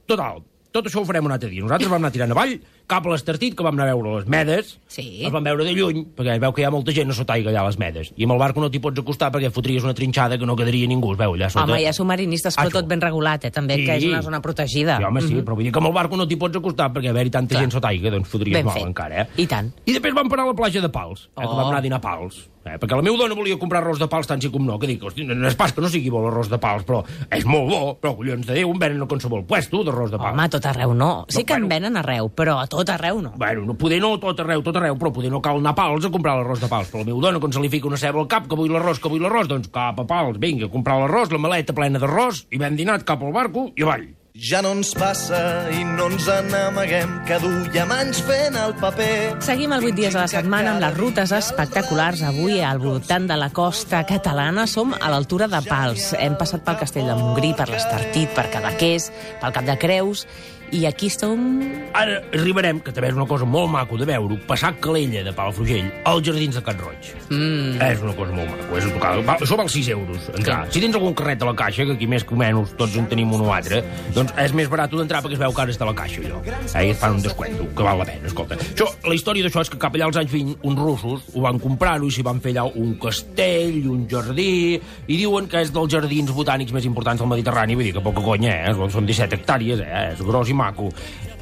total, 0.07 0.41
tot 0.71 0.85
això 0.87 1.01
ho 1.01 1.05
farem 1.07 1.25
un 1.25 1.31
altre 1.35 1.49
dia. 1.49 1.61
Nosaltres 1.63 1.89
vam 1.91 2.01
anar 2.03 2.11
tirant 2.13 2.31
avall, 2.33 2.57
cap 2.87 3.05
a 3.05 3.09
l'Estartit, 3.11 3.53
que 3.57 3.63
vam 3.65 3.75
anar 3.75 3.89
a 3.89 3.93
veure 3.95 4.13
les 4.17 4.27
medes. 4.31 4.77
Sí. 4.87 5.19
Les 5.23 5.31
vam 5.33 5.43
veure 5.43 5.65
de 5.67 5.73
lluny, 5.75 6.05
perquè 6.15 6.37
veu 6.39 6.53
que 6.55 6.61
hi 6.63 6.65
ha 6.65 6.71
molta 6.71 6.93
gent 6.95 7.11
a 7.11 7.15
sota 7.17 7.33
aigua 7.35 7.51
allà 7.51 7.65
a 7.65 7.67
les 7.67 7.77
medes. 7.81 8.13
I 8.15 8.23
amb 8.23 8.33
el 8.37 8.39
barco 8.39 8.61
no 8.63 8.69
t'hi 8.71 8.79
pots 8.79 8.99
acostar 9.03 9.29
perquè 9.35 9.51
fotries 9.51 9.83
una 9.83 9.93
trinxada 9.93 10.37
que 10.39 10.45
no 10.47 10.55
quedaria 10.55 10.87
ningú, 10.87 11.11
es 11.11 11.19
veu 11.19 11.35
allà 11.35 11.49
sota. 11.51 11.65
Home, 11.67 11.81
hi 11.81 11.85
ha 11.89 11.93
submarinistes, 11.93 12.55
però 12.55 12.69
Això. 12.71 12.79
tot 12.79 12.87
ben 12.87 13.01
regulat, 13.03 13.45
eh, 13.45 13.51
també, 13.51 13.75
que 13.83 13.97
és 13.99 14.05
una 14.07 14.21
zona 14.23 14.41
protegida. 14.41 14.97
Sí, 14.97 15.03
home, 15.03 15.21
sí, 15.21 15.35
però 15.43 15.55
vull 15.59 15.63
dir 15.67 15.73
que 15.75 15.79
amb 15.83 15.87
el 15.91 15.93
barco 15.99 16.15
no 16.17 16.27
t'hi 16.27 16.37
pots 16.39 16.57
acostar 16.57 16.91
perquè 16.93 17.09
haver-hi 17.11 17.29
tanta 17.29 17.55
Clar. 17.55 17.63
gent 17.67 17.71
sota 17.75 17.89
aigua, 17.89 18.09
doncs 18.11 18.29
fotries 18.29 18.53
Ben 18.55 18.65
mal 18.65 18.73
fet. 18.79 18.87
encara, 18.87 19.21
eh? 19.21 19.27
I 19.37 19.47
tant. 19.47 19.73
I 19.85 19.91
després 19.93 20.13
vam 20.15 20.29
parar 20.29 20.45
a 20.47 20.53
la 20.53 20.55
platja 20.55 20.81
de 20.81 20.89
Pals, 20.89 21.27
eh, 21.35 21.41
que 21.41 21.47
Oh. 21.47 21.55
vam 21.57 21.67
anar 21.67 21.79
a 21.79 21.81
dinar 21.81 21.97
a 21.97 22.01
Pals. 22.01 22.47
Eh, 22.67 22.75
perquè 22.77 22.97
la 22.97 23.01
meva 23.01 23.15
dona 23.15 23.33
volia 23.33 23.55
comprar 23.57 23.79
arròs 23.81 23.97
de 23.97 24.09
pals 24.11 24.27
tant 24.27 24.41
sí 24.41 24.49
com 24.51 24.65
no, 24.65 24.77
que 24.77 24.87
dic, 24.87 25.01
hosti, 25.01 25.23
no 25.23 25.47
és 25.47 25.55
pas 25.55 25.71
que 25.71 25.79
no 25.79 25.87
sigui 25.87 26.09
bo 26.09 26.19
l'arròs 26.19 26.49
de 26.49 26.57
pals, 26.59 26.83
però 26.83 27.01
és 27.31 27.45
molt 27.45 27.69
bo, 27.69 27.97
però 28.01 28.13
collons 28.17 28.45
de 28.45 28.53
Déu, 28.57 28.69
em 28.73 28.77
venen 28.77 29.01
a 29.01 29.07
qualsevol 29.07 29.45
puesto 29.45 29.85
d'arròs 29.85 30.11
de 30.11 30.17
pals. 30.17 30.33
Home, 30.33 30.43
a 30.43 30.49
tot 30.49 30.65
arreu 30.65 30.93
no. 30.93 31.25
Sí 31.29 31.39
No, 31.39 31.45
que 31.45 31.53
en 31.53 31.59
bueno. 31.61 31.69
venen 31.69 31.95
arreu, 31.95 32.27
però 32.29 32.57
a 32.59 32.67
tot 32.77 32.93
arreu 32.93 33.21
no. 33.23 33.33
Bueno, 33.37 33.65
no, 33.65 33.77
poder 33.77 33.99
no 34.03 34.13
tot 34.21 34.43
arreu, 34.43 34.61
tot 34.65 34.77
arreu, 34.77 34.97
però 34.99 35.11
poder 35.13 35.31
no 35.33 35.41
cal 35.41 35.61
anar 35.61 35.73
a 35.73 35.79
Pals 35.79 36.05
a 36.05 36.13
comprar 36.13 36.37
l'arròs 36.37 36.61
de 36.61 36.69
Pals. 36.69 36.91
Però 36.93 37.01
la 37.01 37.09
meva 37.09 37.23
dona, 37.25 37.41
quan 37.41 37.55
se 37.55 37.63
li 37.63 37.71
fica 37.73 37.89
una 37.89 37.97
ceba 38.01 38.21
al 38.21 38.29
cap, 38.29 38.45
que 38.49 38.59
vull 38.59 38.71
l'arròs, 38.73 39.01
que 39.01 39.11
vull 39.11 39.25
l'arròs, 39.25 39.49
doncs 39.49 39.73
cap 39.73 39.97
a 39.97 40.05
Pals, 40.07 40.37
vinga, 40.43 40.69
a 40.69 40.73
comprar 40.73 40.99
l'arròs, 41.01 41.33
la 41.33 41.41
maleta 41.41 41.75
plena 41.77 42.01
d'arròs, 42.03 42.45
i 42.53 42.61
ben 42.61 42.77
dinat 42.77 43.07
cap 43.07 43.25
al 43.25 43.35
barco 43.35 43.71
i 43.75 43.85
avall. 43.87 44.07
Ja 44.37 44.59
no 44.61 44.69
ens 44.75 44.91
passa 44.93 45.37
i 45.73 45.79
no 45.81 46.11
ens 46.11 46.27
n'amaguem 46.51 47.13
que 47.25 47.39
duiem 47.41 47.89
anys 47.95 48.19
fent 48.21 48.53
el 48.61 48.75
paper. 48.77 49.39
Seguim 49.41 49.71
el 49.73 49.87
8 49.87 49.97
dies 49.97 50.13
a 50.13 50.27
la 50.27 50.29
setmana 50.29 50.75
amb 50.75 50.83
les 50.83 50.93
rutes 50.93 51.33
espectaculars. 51.33 52.21
Avui, 52.21 52.59
al 52.61 52.77
voltant 52.77 53.25
de 53.25 53.33
la 53.33 53.49
costa 53.49 54.03
catalana, 54.05 54.67
som 54.69 54.93
a 54.93 55.09
l'altura 55.09 55.47
de 55.49 55.63
Pals. 55.65 56.11
Hem 56.21 56.37
passat 56.37 56.61
pel 56.67 56.77
Castell 56.83 57.09
de 57.09 57.17
Montgrí, 57.17 57.55
per 57.57 57.65
l'Estartit, 57.71 58.29
per 58.37 58.45
Cadaqués, 58.53 59.09
pel 59.41 59.57
Cap 59.57 59.65
de 59.65 59.77
Creus, 59.81 60.27
i 60.71 60.85
aquí 60.85 61.09
som... 61.09 61.61
Ara 61.97 62.19
arribarem, 62.35 62.79
que 62.83 62.91
també 62.93 63.09
és 63.09 63.15
una 63.17 63.25
cosa 63.29 63.45
molt 63.47 63.71
maco 63.71 63.97
de 63.97 64.05
veure, 64.07 64.37
passar 64.47 64.73
Calella 64.83 65.23
de 65.25 65.33
Palafrugell 65.33 65.87
als 66.05 66.25
Jardins 66.27 66.57
de 66.57 66.63
Can 66.65 66.81
Roig. 66.81 67.11
Mm. 67.29 67.77
És 67.81 68.03
una 68.03 68.13
cosa 68.17 68.35
molt 68.35 68.51
maco. 68.51 68.77
És 68.77 68.87
tocar. 68.91 69.13
Va, 69.25 69.37
això 69.39 69.57
val 69.59 69.71
6 69.71 69.89
euros, 69.95 70.27
entrar. 70.35 70.59
Si 70.73 70.83
tens 70.83 70.97
algun 70.99 71.15
carret 71.17 71.41
a 71.41 71.49
la 71.49 71.55
caixa, 71.57 71.87
que 71.87 71.95
aquí 71.95 72.09
més 72.09 72.25
que 72.27 72.37
menys 72.37 72.75
tots 72.79 72.97
en 72.99 73.07
tenim 73.09 73.31
un 73.33 73.45
o 73.47 73.53
altre, 73.55 73.81
doncs 74.15 74.35
és 74.43 74.55
més 74.57 74.69
barat 74.71 74.93
d'entrar 74.93 75.23
perquè 75.25 75.37
es 75.37 75.41
veu 75.41 75.55
que 75.55 75.63
ara 75.63 75.73
està 75.73 75.87
a 75.87 75.89
la 75.91 75.95
caixa, 75.97 76.21
allò. 76.25 76.41
Eh, 76.47 76.83
i 76.87 76.91
et 76.91 76.99
fan 76.99 77.17
un 77.17 77.23
descuento, 77.23 77.69
que 77.77 77.87
val 77.87 78.01
la 78.03 78.09
pena, 78.09 78.27
escolta. 78.29 78.59
Això, 78.59 78.89
la 79.07 79.15
història 79.17 79.47
d'això 79.47 79.63
és 79.65 79.71
que 79.73 79.81
cap 79.81 79.95
allà 79.95 80.09
als 80.11 80.19
anys 80.21 80.33
20, 80.35 80.59
uns 80.67 80.83
russos 80.83 81.25
ho 81.33 81.45
van 81.47 81.61
comprar-ho 81.63 82.07
i 82.07 82.13
s'hi 82.13 82.25
van 82.27 82.43
fer 82.43 82.53
allà 82.55 82.67
un 82.75 82.93
castell, 83.01 83.79
un 83.93 84.05
jardí, 84.11 84.77
i 85.07 85.17
diuen 85.17 85.47
que 85.49 85.63
és 85.63 85.73
dels 85.73 85.91
jardins 85.95 86.33
botànics 86.35 86.75
més 86.75 86.85
importants 86.89 87.23
del 87.23 87.31
Mediterrani, 87.31 87.79
vull 87.79 87.89
dir 87.89 87.95
que 87.97 88.03
poca 88.03 88.23
conya, 88.25 88.53
eh? 88.67 88.91
Són 88.93 89.07
17 89.07 89.39
hectàrees, 89.39 89.81
eh? 89.83 90.03
És 90.13 90.23
gros 90.25 90.49
i 90.51 90.56
maco. 90.57 90.89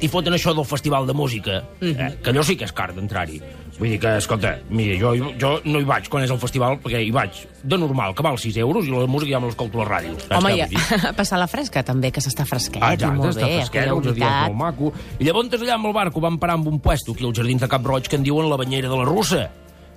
I 0.04 0.08
foten 0.12 0.34
això 0.36 0.52
del 0.54 0.66
festival 0.68 1.06
de 1.08 1.14
música, 1.16 1.62
eh? 1.80 2.16
que 2.22 2.30
allò 2.34 2.42
sí 2.44 2.56
que 2.60 2.66
és 2.68 2.72
car 2.76 2.92
d'entrar-hi. 2.94 3.40
Vull 3.76 3.90
dir 3.92 3.98
que, 4.00 4.08
escolta, 4.16 4.54
mira, 4.72 4.94
jo, 4.96 5.10
jo 5.36 5.50
no 5.68 5.80
hi 5.82 5.84
vaig 5.84 6.06
quan 6.08 6.22
és 6.24 6.30
el 6.32 6.38
festival, 6.40 6.78
perquè 6.80 7.00
hi 7.04 7.10
vaig 7.12 7.42
de 7.60 7.76
normal, 7.76 8.14
que 8.16 8.24
val 8.24 8.38
6 8.40 8.56
euros, 8.62 8.86
i 8.88 8.92
la 8.94 9.04
música 9.08 9.34
ja 9.34 9.40
me 9.42 9.50
l'escolto 9.50 9.80
a 9.80 9.84
la 9.84 9.88
ràdio. 9.90 10.14
Home, 10.38 10.52
què 10.62 10.68
i 10.72 11.12
passar 11.18 11.36
la 11.40 11.48
fresca, 11.48 11.82
també, 11.84 12.08
que 12.12 12.22
s'està 12.24 12.46
fresquet. 12.48 12.80
Ah, 12.80 12.94
i 12.94 12.96
exacte, 12.96 13.18
molt 13.18 13.34
està 13.34 13.44
bé, 13.50 13.58
fresquet, 13.60 13.82
aquella 13.82 13.98
el 13.98 14.06
jardí 14.06 14.22
és 14.22 14.24
unitat. 14.24 14.48
molt 14.48 14.60
maco. 14.62 14.92
I 15.20 15.28
llavors 15.28 15.58
allà 15.60 15.74
amb 15.76 15.90
el 15.90 15.96
barco 15.98 16.24
vam 16.24 16.38
parar 16.40 16.56
amb 16.56 16.70
un 16.72 16.80
puesto 16.80 17.12
aquí 17.12 17.24
als 17.28 17.36
Jardins 17.36 17.60
de 17.66 17.68
Cap 17.68 17.84
Roig 17.92 18.08
que 18.08 18.16
en 18.16 18.24
diuen 18.24 18.48
la 18.48 18.56
banyera 18.56 18.88
de 18.88 18.96
la 18.96 19.04
Russa. 19.04 19.44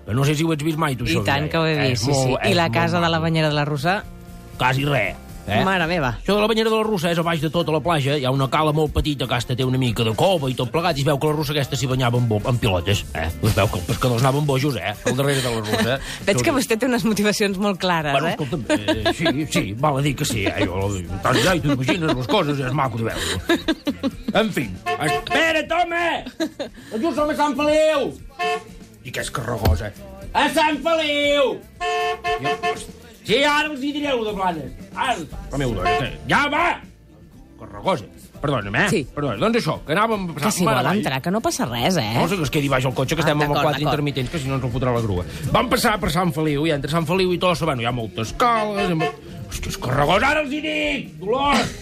Que 0.06 0.14
no 0.18 0.26
sé 0.28 0.36
si 0.36 0.44
ho 0.44 0.52
has 0.52 0.64
vist 0.64 0.78
mai, 0.82 0.98
tu, 1.00 1.06
I 1.08 1.16
això. 1.16 1.24
tant 1.24 1.48
que 1.52 1.58
ho 1.58 1.66
he 1.66 1.78
És 1.94 2.04
vist, 2.04 2.04
sí, 2.04 2.12
molt- 2.12 2.44
sí. 2.44 2.52
I 2.52 2.56
la 2.60 2.70
casa 2.72 3.00
de 3.00 3.10
la 3.16 3.20
banyera 3.20 3.48
de 3.48 3.56
la 3.56 3.64
Rosa, 3.66 4.04
Quasi 4.60 4.84
res. 4.84 5.16
Eh? 5.50 5.64
mare 5.66 5.88
meva. 5.90 6.14
Això 6.22 6.36
de 6.36 6.42
la 6.44 6.48
banyera 6.52 6.70
de 6.70 6.76
la 6.78 6.84
russa 6.86 7.12
és 7.12 7.20
a 7.20 7.24
baix 7.26 7.42
de 7.42 7.50
tota 7.54 7.74
la 7.74 7.82
platja, 7.82 8.18
hi 8.20 8.26
ha 8.26 8.32
una 8.32 8.48
cala 8.52 8.72
molt 8.76 8.94
petita 8.94 9.28
que 9.28 9.36
hasta 9.36 9.56
té 9.58 9.66
una 9.66 9.78
mica 9.82 10.04
de 10.06 10.14
cova 10.18 10.50
i 10.52 10.56
tot 10.58 10.72
plegat, 10.72 10.98
i 10.98 11.04
es 11.04 11.08
veu 11.08 11.20
que 11.20 11.28
la 11.32 11.36
russa 11.38 11.54
aquesta 11.56 11.76
s'hi 11.80 11.90
banyava 11.90 12.20
amb, 12.22 12.34
amb 12.40 12.60
pilotes, 12.62 13.04
eh? 13.14 13.28
Es 13.30 13.56
veu 13.58 13.68
que 13.72 13.80
els 13.82 13.88
pescadors 13.90 14.24
anaven 14.24 14.46
bojos, 14.46 14.76
eh? 14.78 14.94
Al 15.06 15.18
darrere 15.18 15.42
de 15.42 15.54
la 15.56 15.64
russa. 15.64 16.00
Veig 16.30 16.44
que 16.46 16.56
vostè 16.56 16.78
té 16.80 16.90
unes 16.90 17.06
motivacions 17.08 17.58
molt 17.62 17.80
clares, 17.82 18.14
Bueno, 18.14 18.28
eh? 18.28 18.36
escolta'm, 18.38 18.66
eh, 18.70 19.14
sí, 19.18 19.48
sí, 19.52 19.64
val 19.80 20.00
a 20.00 20.06
dir 20.06 20.16
que 20.20 20.26
sí, 20.28 20.46
eh? 20.46 20.66
Jo, 20.66 20.88
estàs 21.00 21.42
allà 21.42 21.56
i 21.58 21.64
tu 21.64 21.74
imagines 21.74 22.16
les 22.22 22.30
coses, 22.30 22.60
és 22.60 22.74
maco 22.78 23.00
de 23.02 23.10
veure. 23.10 24.14
En 24.40 24.52
fi. 24.54 24.68
Espera, 25.00 25.64
Tome! 25.70 26.06
Que 26.92 27.00
jo 27.02 27.12
som 27.16 27.30
a 27.32 27.36
Sant 27.38 27.56
Feliu! 27.58 28.12
I 29.06 29.12
que 29.16 29.22
és 29.24 29.30
carregosa. 29.34 29.92
A 30.34 30.46
Sant 30.54 30.78
Feliu! 30.86 31.56
Jo, 32.44 32.54
sí, 33.26 33.40
ara 33.46 33.70
us 33.74 33.82
hi 33.84 33.92
direu 33.96 34.24
de 34.28 34.34
blanes. 34.38 34.79
Meva 34.94 35.74
dona, 35.76 35.98
que... 36.00 36.12
Ja 36.30 36.46
va! 36.52 36.64
Carregosa. 37.60 38.06
Perdona'm, 38.40 38.76
eh? 38.80 38.86
Sí. 38.88 39.02
Perdona, 39.12 39.36
doncs 39.42 39.58
això, 39.60 39.74
que 39.84 39.92
anàvem... 39.92 40.22
a 40.24 40.28
Que 40.32 40.38
passar 40.40 40.52
si 40.56 40.64
vol 40.66 40.88
entrar, 40.94 41.18
que 41.26 41.32
no 41.36 41.42
passa 41.44 41.66
res, 41.68 41.98
eh? 42.00 42.14
No 42.16 42.24
sé 42.32 42.38
que 42.40 42.46
es 42.48 42.54
quedi 42.54 42.70
baix 42.72 42.86
el 42.88 42.94
cotxe, 42.96 43.18
que 43.18 43.22
Ah, 43.26 43.28
estem 43.28 43.36
amb 43.36 43.44
els 43.44 43.50
d'acord, 43.52 43.66
quatre 43.68 43.84
d'acord. 43.84 44.00
intermitents, 44.00 44.32
que 44.32 44.40
si 44.40 44.48
no 44.48 44.56
ens 44.56 44.64
el 44.64 44.72
fotrà 44.72 44.94
la 44.96 45.02
grua. 45.04 45.26
Vam 45.52 45.68
passar 45.70 45.98
per 46.00 46.10
Sant 46.16 46.32
Feliu, 46.36 46.64
i 46.70 46.72
entre 46.72 46.90
Sant 46.94 47.06
Feliu 47.10 47.34
i 47.36 47.40
Tossa, 47.42 47.68
bueno, 47.68 47.84
hi 47.84 47.90
ha 47.90 47.92
moltes 47.92 48.32
cales, 48.40 48.90
hem- 48.96 49.04
Hòstia, 49.50 49.74
és 49.74 49.78
carregós, 49.82 50.24
ara 50.24 50.40
els 50.46 50.54
hi 50.56 50.62
dic! 50.64 51.12
Dolors! 51.20 51.76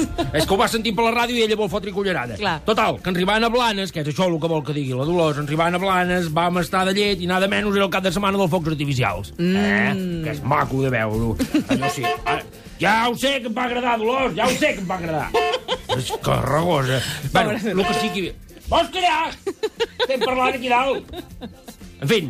És 0.00 0.44
que 0.44 0.54
ho 0.54 0.58
va 0.60 0.68
sentir 0.70 0.94
per 0.96 1.06
la 1.06 1.12
ràdio 1.14 1.38
i 1.38 1.44
ella 1.46 1.58
vol 1.58 1.70
fotre 1.72 1.92
cullerada. 1.94 2.38
Clar. 2.40 2.58
Total, 2.66 2.98
que 3.02 3.12
arribant 3.12 3.46
a 3.46 3.50
Blanes, 3.52 3.92
que 3.94 4.02
és 4.04 4.10
això 4.12 4.28
el 4.28 4.38
que 4.42 4.50
vol 4.50 4.64
que 4.66 4.76
digui 4.76 4.96
la 4.96 5.06
Dolors, 5.08 5.40
arribant 5.42 5.78
a 5.78 5.82
Blanes, 5.82 6.30
vam 6.34 6.60
estar 6.62 6.84
de 6.88 6.94
llet 6.96 7.22
i 7.24 7.30
nada 7.30 7.48
menys 7.50 7.74
era 7.74 7.86
el 7.88 7.92
cap 7.94 8.04
de 8.04 8.12
setmana 8.14 8.40
dels 8.40 8.52
focs 8.52 8.74
artificials. 8.74 9.34
Mm. 9.38 9.56
Eh? 9.56 10.22
Que 10.26 10.36
és 10.36 10.44
maco 10.44 10.82
de 10.84 10.92
veure-ho. 10.94 11.34
Allò 11.74 11.92
sí. 11.94 12.06
Ara, 12.24 12.42
ja 12.80 12.94
ho 13.08 13.18
sé 13.18 13.38
que 13.40 13.50
em 13.50 13.56
va 13.56 13.68
agradar, 13.68 13.98
Dolors, 14.00 14.36
ja 14.38 14.48
ho 14.48 14.56
sé 14.56 14.74
que 14.74 14.84
em 14.84 14.88
va 14.90 15.00
agradar. 15.00 15.28
és 15.96 16.12
carregosa. 16.22 17.00
Bueno, 17.32 17.50
el 17.50 17.86
que 17.86 17.94
sí 18.00 18.08
que... 18.14 18.34
Vols 18.68 18.88
callar? 18.94 19.34
Estem 20.00 20.22
parlant 20.24 20.56
aquí 20.56 20.70
dalt. 20.72 21.12
En 22.00 22.08
fi, 22.08 22.20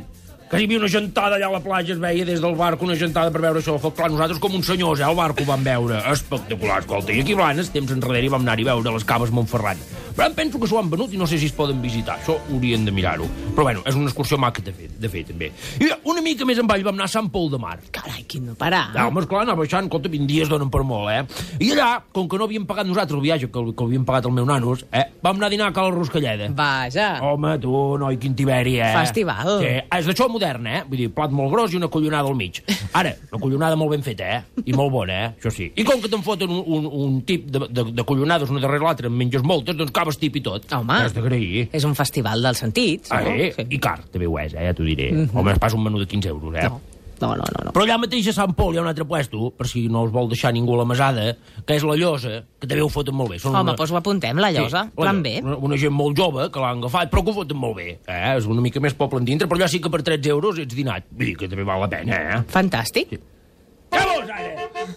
que 0.55 0.63
hi 0.63 0.69
havia 0.69 0.79
una 0.79 0.91
gentada 0.91 1.39
allà 1.39 1.49
a 1.51 1.55
la 1.57 1.61
platja, 1.65 1.95
es 1.97 2.01
veia 2.03 2.25
des 2.29 2.41
del 2.43 2.55
barco 2.59 2.87
una 2.87 2.97
gentada 2.99 3.33
per 3.35 3.43
veure 3.43 3.61
això 3.61 3.75
del 3.75 3.83
foc. 3.83 3.97
Clar, 3.99 4.11
nosaltres 4.13 4.41
com 4.43 4.55
uns 4.55 4.71
senyors, 4.71 5.01
eh, 5.01 5.09
al 5.09 5.17
barco 5.19 5.47
vam 5.49 5.67
veure. 5.67 6.01
Espectacular, 6.13 6.81
escolta. 6.85 7.13
I 7.13 7.25
aquí 7.25 7.35
Blanes, 7.35 7.73
temps 7.75 7.93
enrere, 7.95 8.31
vam 8.31 8.47
anar-hi 8.47 8.69
a 8.69 8.75
veure 8.75 8.95
les 8.95 9.07
caves 9.09 9.35
Montferrat. 9.35 9.83
Però 10.15 10.29
em 10.29 10.35
penso 10.37 10.61
que 10.63 10.69
s'ho 10.71 10.79
han 10.79 10.91
venut 10.93 11.13
i 11.13 11.19
no 11.19 11.27
sé 11.27 11.39
si 11.43 11.49
es 11.51 11.55
poden 11.57 11.81
visitar. 11.83 12.21
Això 12.21 12.37
haurien 12.53 12.85
de 12.87 12.93
mirar-ho. 12.95 13.27
Però 13.55 13.65
bueno, 13.67 13.83
és 13.87 13.97
una 13.99 14.07
excursió 14.07 14.39
maca 14.39 14.63
de 14.63 14.73
fer, 14.75 14.89
de 15.01 15.11
fer 15.11 15.25
també. 15.27 15.51
I 15.83 15.91
una 16.11 16.23
mica 16.23 16.47
més 16.47 16.61
avall 16.63 16.85
vam 16.87 16.95
anar 16.95 17.09
a 17.09 17.13
Sant 17.13 17.31
Pol 17.35 17.51
de 17.51 17.59
Mar. 17.59 17.77
Carai, 17.95 18.23
quin 18.31 18.47
no 18.47 18.55
parar. 18.59 18.85
Ja, 18.95 19.09
home, 19.09 19.25
esclar, 19.25 19.43
anar 19.43 19.57
baixant, 19.59 19.89
escolta, 19.89 20.13
20 20.13 20.31
dies 20.31 20.51
donen 20.51 20.71
per 20.71 20.85
molt, 20.87 21.11
eh? 21.11 21.25
I 21.59 21.73
allà, 21.75 21.89
com 22.15 22.29
que 22.31 22.39
no 22.39 22.47
havíem 22.47 22.67
pagat 22.69 22.87
nosaltres 22.87 23.19
el 23.19 23.25
viatge, 23.25 23.51
que, 23.51 23.65
que 23.75 23.89
l'havíem 23.89 24.07
pagat 24.07 24.29
el 24.31 24.37
meu 24.37 24.47
nanos, 24.47 24.85
eh? 24.95 25.05
Vam 25.25 25.41
anar 25.41 25.51
a 25.51 25.55
dinar 25.57 25.71
a 25.73 25.75
Cala 25.77 25.91
Ruscalleda. 25.95 26.49
Vaja. 26.55 27.09
Home, 27.27 27.57
tu, 27.63 27.75
noi, 27.99 28.19
quin 28.23 28.39
tiberi, 28.39 28.77
eh? 28.79 28.93
Festival. 28.95 29.57
Sí, 29.65 29.75
és 29.99 30.11
d'això 30.11 30.29
modern, 30.31 30.71
eh? 30.71 30.85
Vull 30.87 31.05
dir, 31.05 31.11
plat 31.17 31.35
molt 31.35 31.51
gros 31.55 31.75
i 31.75 31.81
una 31.81 31.91
collonada 31.91 32.31
al 32.31 32.39
mig. 32.39 32.63
Ara, 32.95 33.17
una 33.33 33.43
collonada 33.43 33.79
molt 33.81 33.97
ben 33.97 34.07
feta, 34.07 34.31
eh? 34.39 34.63
I 34.65 34.79
molt 34.79 34.95
bona, 34.95 35.19
eh? 35.27 35.33
Això 35.41 35.51
sí. 35.55 35.71
I 35.75 35.87
com 35.87 35.99
que 36.03 36.11
te'n 36.13 36.23
foten 36.23 36.55
un, 36.55 36.63
un, 36.79 36.89
un 37.05 37.21
tip 37.27 37.51
de, 37.51 37.67
de, 37.67 37.89
de 37.99 38.07
collonades 38.07 38.53
una 38.55 38.63
darrere 38.63 38.85
l'altra, 38.87 39.11
en 39.11 39.19
menges 39.19 39.43
moltes, 39.47 39.77
doncs 39.79 39.93
acabes 40.05 40.21
tip 40.23 40.37
i 40.37 40.45
tot. 40.45 40.69
Home. 40.77 41.01
Has 41.09 41.15
d'agrair. 41.17 41.69
És 41.75 41.85
un 41.89 41.97
festival 41.99 42.45
dels 42.45 42.61
sentits. 42.61 43.11
Ah, 43.11 43.23
no? 43.25 43.33
eh? 43.35 43.53
I 43.69 43.79
car, 43.83 43.99
també 44.13 44.29
ho 44.31 44.39
és, 44.39 44.53
eh? 44.55 44.69
Ja 44.71 44.75
t'ho 44.77 44.85
diré. 44.87 45.11
Home, 45.33 45.53
es 45.57 45.59
passa 45.63 45.77
un 45.81 45.85
menú 45.89 45.99
de 46.03 46.07
15 46.11 46.29
euros, 46.37 46.55
eh? 46.61 46.69
No. 46.69 46.81
No, 47.23 47.29
no, 47.39 47.45
no, 47.47 47.61
no. 47.65 47.71
Però 47.73 47.85
allà 47.87 47.95
mateix 47.97 48.27
a 48.29 48.33
Sant 48.35 48.53
Pol 48.59 48.75
hi 48.75 48.79
ha 48.81 48.83
un 48.83 48.89
altre 48.91 49.05
puesto, 49.09 49.47
per 49.57 49.69
si 49.71 49.85
no 49.89 50.01
els 50.05 50.11
vol 50.13 50.27
deixar 50.29 50.51
ningú 50.53 50.75
a 50.75 50.81
la 50.81 50.85
mesada, 50.85 51.23
que 51.65 51.77
és 51.79 51.85
la 51.87 51.95
Llosa, 51.97 52.41
que 52.61 52.67
també 52.67 52.83
ho 52.83 52.89
foten 52.91 53.15
molt 53.17 53.31
bé. 53.31 53.39
Són 53.39 53.55
Home, 53.55 53.71
una- 53.71 53.77
doncs 53.79 53.93
ho 53.95 53.97
apuntem, 54.01 54.37
la 54.43 54.51
llosa. 54.53 54.83
Sí, 54.91 54.97
Plan 54.99 55.23
la- 55.23 55.23
B. 55.23 55.33
Una, 55.45 55.57
una 55.71 55.79
gent 55.79 55.95
molt 55.95 56.19
jove 56.19 56.51
que 56.53 56.61
l'han 56.61 56.83
agafat, 56.83 57.09
però 57.15 57.23
que 57.25 57.31
ho 57.31 57.35
foten 57.39 57.57
molt 57.57 57.77
bé. 57.79 57.87
Eh? 58.05 58.35
És 58.37 58.51
una 58.51 58.61
mica 58.61 58.83
més 58.83 58.95
poble 58.99 59.23
en 59.23 59.25
dintre, 59.31 59.47
però 59.49 59.61
allò 59.63 59.69
sí 59.71 59.81
que 59.81 59.89
per 59.95 60.03
13 60.03 60.29
euros 60.35 60.59
ets 60.59 60.75
dinat. 60.75 61.07
Vull 61.13 61.31
dir 61.31 61.37
que 61.37 61.49
també 61.49 61.65
val 61.65 61.81
la 61.87 61.89
pena, 61.89 62.19
eh? 62.35 62.43
Fantàstic. 62.51 63.15
Què 63.15 64.05
vols, 64.11 64.29
ara? 64.29 64.91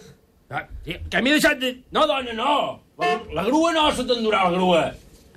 Ah, 0.50 0.66
sí, 0.84 0.96
que 1.08 1.22
m'he 1.22 1.30
deixat 1.38 1.58
de... 1.62 1.72
No, 1.92 2.04
dona, 2.10 2.32
no! 2.34 2.80
La, 2.98 3.44
grua 3.46 3.70
no 3.72 3.90
se 3.94 4.02
t'endurà, 4.02 4.44
la 4.48 4.56
grua. 4.56 4.80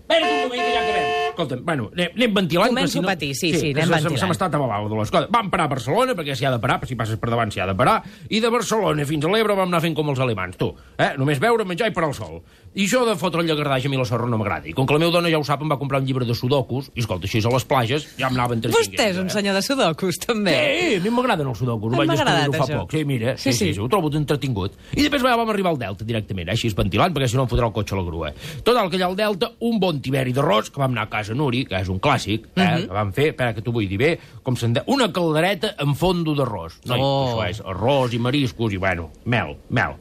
Espera't 0.02 0.32
un 0.32 0.42
moment 0.48 0.62
que 0.62 0.72
ja 0.74 0.82
acabem. 0.82 1.10
Escolta, 1.32 1.58
bueno, 1.64 1.90
anem, 1.94 2.10
anem 2.18 2.34
ventilant. 2.36 2.74
Començo 2.74 2.94
si 2.98 3.00
no... 3.02 3.08
a 3.08 3.12
patir, 3.14 3.32
sí, 3.36 3.52
sí, 3.54 3.72
que 3.74 3.82
anem 3.82 3.94
ventilant. 3.96 4.20
Se 4.20 4.30
m'està 4.32 4.50
de 4.52 4.60
les 4.62 5.12
coses. 5.12 5.30
Vam 5.32 5.52
parar 5.54 5.68
a 5.70 5.72
Barcelona, 5.72 6.16
perquè 6.18 6.36
s'hi 6.36 6.46
ha 6.48 6.52
de 6.56 6.60
parar, 6.64 6.80
si 6.88 6.98
passes 7.00 7.20
per 7.22 7.30
davant 7.32 7.52
s'hi 7.54 7.62
ha 7.64 7.68
de 7.70 7.76
parar, 7.78 8.02
i 8.30 8.42
de 8.44 8.52
Barcelona 8.52 9.06
fins 9.08 9.26
a 9.26 9.32
l'Ebre 9.32 9.56
vam 9.56 9.70
anar 9.72 9.82
fent 9.84 9.96
com 9.96 10.10
els 10.12 10.20
alemans, 10.20 10.58
tu. 10.60 10.72
Eh? 10.98 11.14
Només 11.22 11.40
veure, 11.40 11.66
menjar 11.68 11.88
i 11.92 11.96
parar 11.96 12.12
el 12.12 12.18
sol. 12.18 12.42
I 12.76 12.86
això 12.86 13.02
de 13.08 13.16
fotre 13.20 13.42
el 13.44 13.48
llagardaix 13.50 13.86
a 13.86 13.90
mi 13.92 13.98
la 14.00 14.06
sorra 14.08 14.28
no 14.32 14.38
m'agrada. 14.40 14.70
I 14.72 14.74
com 14.76 14.86
que 14.88 14.96
la 14.96 15.02
meva 15.04 15.12
dona 15.12 15.32
ja 15.32 15.40
ho 15.40 15.44
sap, 15.48 15.64
em 15.64 15.72
va 15.72 15.78
comprar 15.80 16.00
un 16.00 16.08
llibre 16.08 16.28
de 16.28 16.36
sudokus, 16.36 16.92
i 16.96 17.02
escolta, 17.04 17.28
així 17.28 17.42
a 17.44 17.52
les 17.52 17.66
plages 17.68 18.06
ja 18.20 18.30
em 18.30 18.38
anaven 18.38 18.62
tres 18.64 18.76
Vostè 18.78 19.10
és 19.12 19.20
un 19.20 19.28
senyor 19.34 19.58
de 19.58 19.64
sudokus, 19.66 20.20
també. 20.24 20.54
Sí, 20.56 20.96
a 21.00 21.04
mi 21.04 21.12
m'agraden 21.12 21.50
els 21.52 21.60
sudokus, 21.60 21.92
ho 21.92 22.00
vaig 22.00 22.12
descobrir 22.14 22.56
fa 22.56 22.64
això. 22.68 22.80
poc. 22.84 22.96
Sí, 22.96 23.04
mira, 23.08 23.36
sí, 23.38 23.52
Sí, 23.52 23.58
sí, 23.58 23.66
sí. 23.66 23.74
sí, 23.76 23.80
ho 23.84 23.90
trobo 23.92 24.12
entretingut. 24.16 24.78
I 24.96 25.04
després 25.04 25.24
va, 25.26 25.36
vam 25.40 25.50
arribar 25.52 25.74
al 25.74 25.80
Delta 25.82 26.08
directament, 26.08 26.48
eh, 26.48 26.56
així 26.56 26.72
ventilant, 26.76 27.12
perquè 27.16 27.28
si 27.28 27.36
no 27.40 27.44
em 27.44 27.52
fotrà 27.52 27.68
el 27.68 27.76
cotxe 27.76 27.96
a 27.96 28.00
la 28.00 28.06
grua. 28.08 28.32
Total, 28.64 28.88
que 28.90 28.96
allà 29.00 29.10
al 29.12 29.18
Delta, 29.20 29.52
un 29.68 29.80
bon 29.92 30.02
tiberi 30.02 30.32
d'arròs, 30.34 30.72
que 30.72 30.80
vam 30.82 30.92
anar 30.96 31.04
a 31.08 31.12
casa 31.12 31.36
Nuri, 31.38 31.66
que 31.68 31.76
és 31.78 31.90
un 31.92 32.00
clàssic, 32.00 32.48
eh, 32.56 32.62
Mhm. 32.64 32.88
que 32.88 32.94
vam 32.94 33.12
fer, 33.14 33.28
espera 33.30 33.54
que 33.54 33.62
t'ho 33.62 33.72
vull 33.72 33.88
dir 33.88 33.98
bé, 34.00 34.20
com 34.42 34.56
se'n 34.56 34.74
diu, 34.74 34.84
una 34.88 35.12
caldereta 35.12 35.76
amb 35.78 35.96
fondo 35.96 36.34
d'arròs. 36.34 36.80
No, 36.86 36.96
Oh. 36.98 37.42
això 37.42 37.50
és 37.50 37.62
arròs 37.62 38.14
i 38.14 38.20
mariscos 38.20 38.74
i, 38.74 38.78
bueno, 38.78 39.10
mel, 39.26 39.58
mel. 39.70 39.98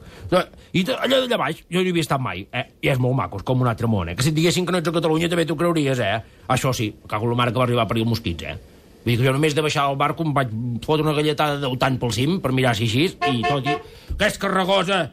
I 0.73 0.83
allà 0.85 1.19
d'allà 1.27 1.37
baix, 1.37 1.57
jo 1.69 1.79
no 1.79 1.85
hi 1.85 1.89
havia 1.89 2.01
estat 2.01 2.19
mai, 2.19 2.47
eh, 2.51 2.65
i 2.81 2.87
és 2.87 2.97
molt 2.97 3.15
maco, 3.15 3.37
és 3.37 3.43
com 3.43 3.59
un 3.61 3.67
altre 3.67 3.87
món, 3.87 4.07
eh, 4.09 4.15
que 4.15 4.23
si 4.23 4.29
et 4.29 4.35
diguessin 4.35 4.65
que 4.65 4.71
no 4.71 4.77
ets 4.77 4.87
a 4.87 4.91
Catalunya 4.91 5.27
també 5.29 5.45
t'ho 5.45 5.57
creuries, 5.57 5.99
eh. 5.99 6.21
Això 6.47 6.73
sí, 6.73 6.95
cago 7.07 7.27
la 7.27 7.35
mare 7.35 7.51
que 7.51 7.57
va 7.59 7.65
arribar 7.65 7.87
per 7.87 7.95
dir 7.95 8.03
els 8.03 8.09
mosquits, 8.09 8.43
eh. 8.43 8.55
Vull 9.03 9.15
dir 9.15 9.17
que 9.17 9.25
jo 9.25 9.33
només 9.33 9.55
de 9.55 9.61
baixar 9.61 9.83
al 9.89 9.95
barco 9.97 10.23
em 10.23 10.31
vaig 10.33 10.47
fotre 10.85 11.01
una 11.03 11.13
galletada 11.13 11.57
de 11.57 11.75
tant 11.77 11.97
pel 11.99 12.11
cim 12.13 12.39
per 12.39 12.51
mirar 12.53 12.75
si 12.75 12.83
així, 12.83 13.05
i 13.27 13.41
tot 13.41 13.65
i... 13.65 13.75
Que 14.17 14.25
és 14.27 14.37
carregosa! 14.37 15.11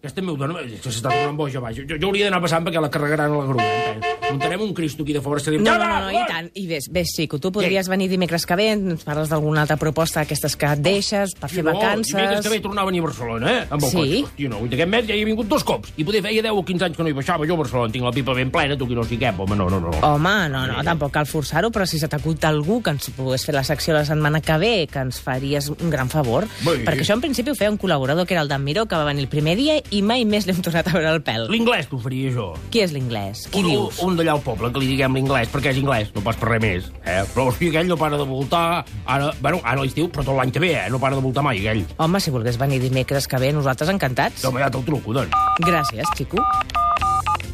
Aquesta 0.00 0.22
meu 0.22 0.36
dona 0.36 0.54
que 0.60 0.90
s'està 0.90 1.10
tornant 1.10 1.36
boja, 1.36 1.60
vaja. 1.60 1.82
Jo, 1.88 1.96
jo 2.00 2.08
hauria 2.08 2.24
d'anar 2.26 2.40
passant 2.40 2.64
perquè 2.64 2.80
la 2.80 2.90
carregaran 2.90 3.32
a 3.32 3.36
la 3.38 3.44
grua. 3.46 3.62
Eh? 3.62 4.15
Muntarem 4.30 4.60
un 4.60 4.72
cristo 4.74 5.02
aquí 5.02 5.12
de 5.12 5.20
fora. 5.20 5.38
estarem- 5.40 5.62
No, 5.62 5.78
no, 5.78 5.86
no, 5.86 6.00
no, 6.00 6.10
i 6.10 6.26
tant. 6.26 6.50
I 6.54 6.66
ves, 6.66 6.88
ves, 6.90 7.08
Xico, 7.14 7.38
tu 7.38 7.52
podries 7.52 7.88
venir 7.88 8.08
dimecres 8.08 8.44
que 8.46 8.56
ve, 8.56 8.70
ens 8.72 9.04
parles 9.04 9.28
d'alguna 9.28 9.62
altra 9.62 9.76
proposta 9.76 10.20
d'aquestes 10.20 10.56
que 10.56 10.66
et 10.66 10.78
deixes 10.80 11.34
per 11.34 11.48
fer 11.50 11.62
no, 11.64 11.72
vacances... 11.72 12.14
dimecres 12.14 12.40
que 12.42 12.48
ve 12.48 12.60
tornar 12.60 12.82
a 12.82 12.86
venir 12.86 13.00
a 13.00 13.04
Barcelona, 13.04 13.52
eh? 13.52 13.66
Amb 13.70 13.82
el 13.84 13.90
Sí? 13.90 13.96
cotxe. 13.96 14.22
Hòstia, 14.26 14.48
no, 14.48 14.58
aquest 14.66 14.88
mes 14.88 15.06
ja 15.06 15.14
hi 15.14 15.20
he 15.20 15.24
vingut 15.24 15.46
dos 15.48 15.64
cops. 15.64 15.92
I 15.96 16.04
poder 16.04 16.22
feia 16.22 16.42
10 16.42 16.52
o 16.52 16.64
15 16.64 16.84
anys 16.84 16.96
que 16.96 17.02
no 17.02 17.08
hi 17.08 17.12
baixava 17.12 17.46
jo 17.46 17.54
a 17.54 17.56
Barcelona. 17.58 17.92
Tinc 17.92 18.04
la 18.04 18.12
pipa 18.12 18.34
ben 18.34 18.50
plena, 18.50 18.76
tu 18.76 18.86
que 18.88 18.94
no 18.94 19.04
s'hi 19.04 19.18
cap, 19.18 19.38
home, 19.40 19.56
no, 19.56 19.68
no, 19.70 19.80
no. 19.80 19.90
Home, 20.02 20.48
no, 20.48 20.66
no, 20.66 20.82
tampoc 20.84 21.12
cal 21.12 21.26
forçar-ho, 21.26 21.70
però 21.70 21.86
si 21.86 21.98
se 21.98 22.08
t'acut 22.08 22.42
algú 22.44 22.82
que 22.82 22.90
ens 22.90 23.10
pogués 23.16 23.44
fer 23.44 23.54
la 23.54 23.64
secció 23.64 23.94
la 23.94 24.04
setmana 24.04 24.40
que 24.40 24.58
ve, 24.58 24.86
que 24.90 24.98
ens 24.98 25.20
faries 25.20 25.68
un 25.70 25.90
gran 25.90 26.08
favor. 26.10 26.46
Bé. 26.64 26.84
Perquè 26.84 27.02
això 27.06 27.14
en 27.14 27.20
principi 27.20 27.50
ho 27.50 27.54
feia 27.54 27.70
un 27.70 27.78
col·laborador, 27.78 28.26
que 28.26 28.34
era 28.34 28.42
el 28.42 28.48
d'en 28.48 28.62
Miró, 28.64 28.86
que 28.86 28.96
va 28.96 29.04
venir 29.04 29.22
el 29.22 29.28
primer 29.28 29.56
dia 29.56 29.80
i 29.90 30.02
mai 30.02 30.24
més 30.24 30.46
l'hem 30.46 30.60
tornat 30.62 30.88
a 30.88 30.92
veure 30.92 31.12
el 31.14 31.22
pèl. 31.22 31.48
L'inglès 31.50 31.88
t'ho 31.88 31.98
faria 31.98 32.30
jo. 32.32 32.54
Qui 32.70 32.80
és 32.80 32.92
l'inglès? 32.92 33.46
Qui 33.50 33.60
un, 33.62 33.70
dius? 33.70 33.98
Un 34.02 34.15
d'allà 34.18 34.36
al 34.36 34.42
poble, 34.44 34.70
que 34.72 34.82
li 34.82 34.90
diguem 34.94 35.16
l'inglès, 35.18 35.50
perquè 35.52 35.72
és 35.72 35.80
anglès, 35.82 36.12
no 36.16 36.22
pas 36.24 36.38
per 36.40 36.50
res 36.52 36.62
més. 36.62 36.88
Eh? 37.04 37.22
Però 37.34 37.48
hòstia, 37.50 37.72
aquell 37.74 37.92
no 37.92 37.98
para 38.00 38.18
de 38.20 38.26
voltar... 38.28 38.84
Ara, 39.04 39.30
bueno, 39.40 39.60
ara 39.64 39.82
l'estiu, 39.82 40.08
però 40.12 40.24
tot 40.26 40.38
l'any 40.38 40.54
que 40.54 40.62
ve, 40.62 40.72
eh? 40.76 40.88
No 40.92 41.00
para 41.02 41.18
de 41.18 41.24
voltar 41.24 41.44
mai, 41.46 41.60
aquell. 41.62 41.84
Home, 42.02 42.22
si 42.22 42.34
volgués 42.34 42.58
venir 42.60 42.80
dimecres 42.82 43.28
que 43.28 43.40
ve, 43.42 43.52
nosaltres 43.56 43.92
encantats. 43.92 44.44
No, 44.46 44.56
ja 44.58 44.72
te'l 44.72 44.84
truco, 44.88 45.16
doncs. 45.16 45.36
Gràcies, 45.66 46.16
Xico. 46.16 46.42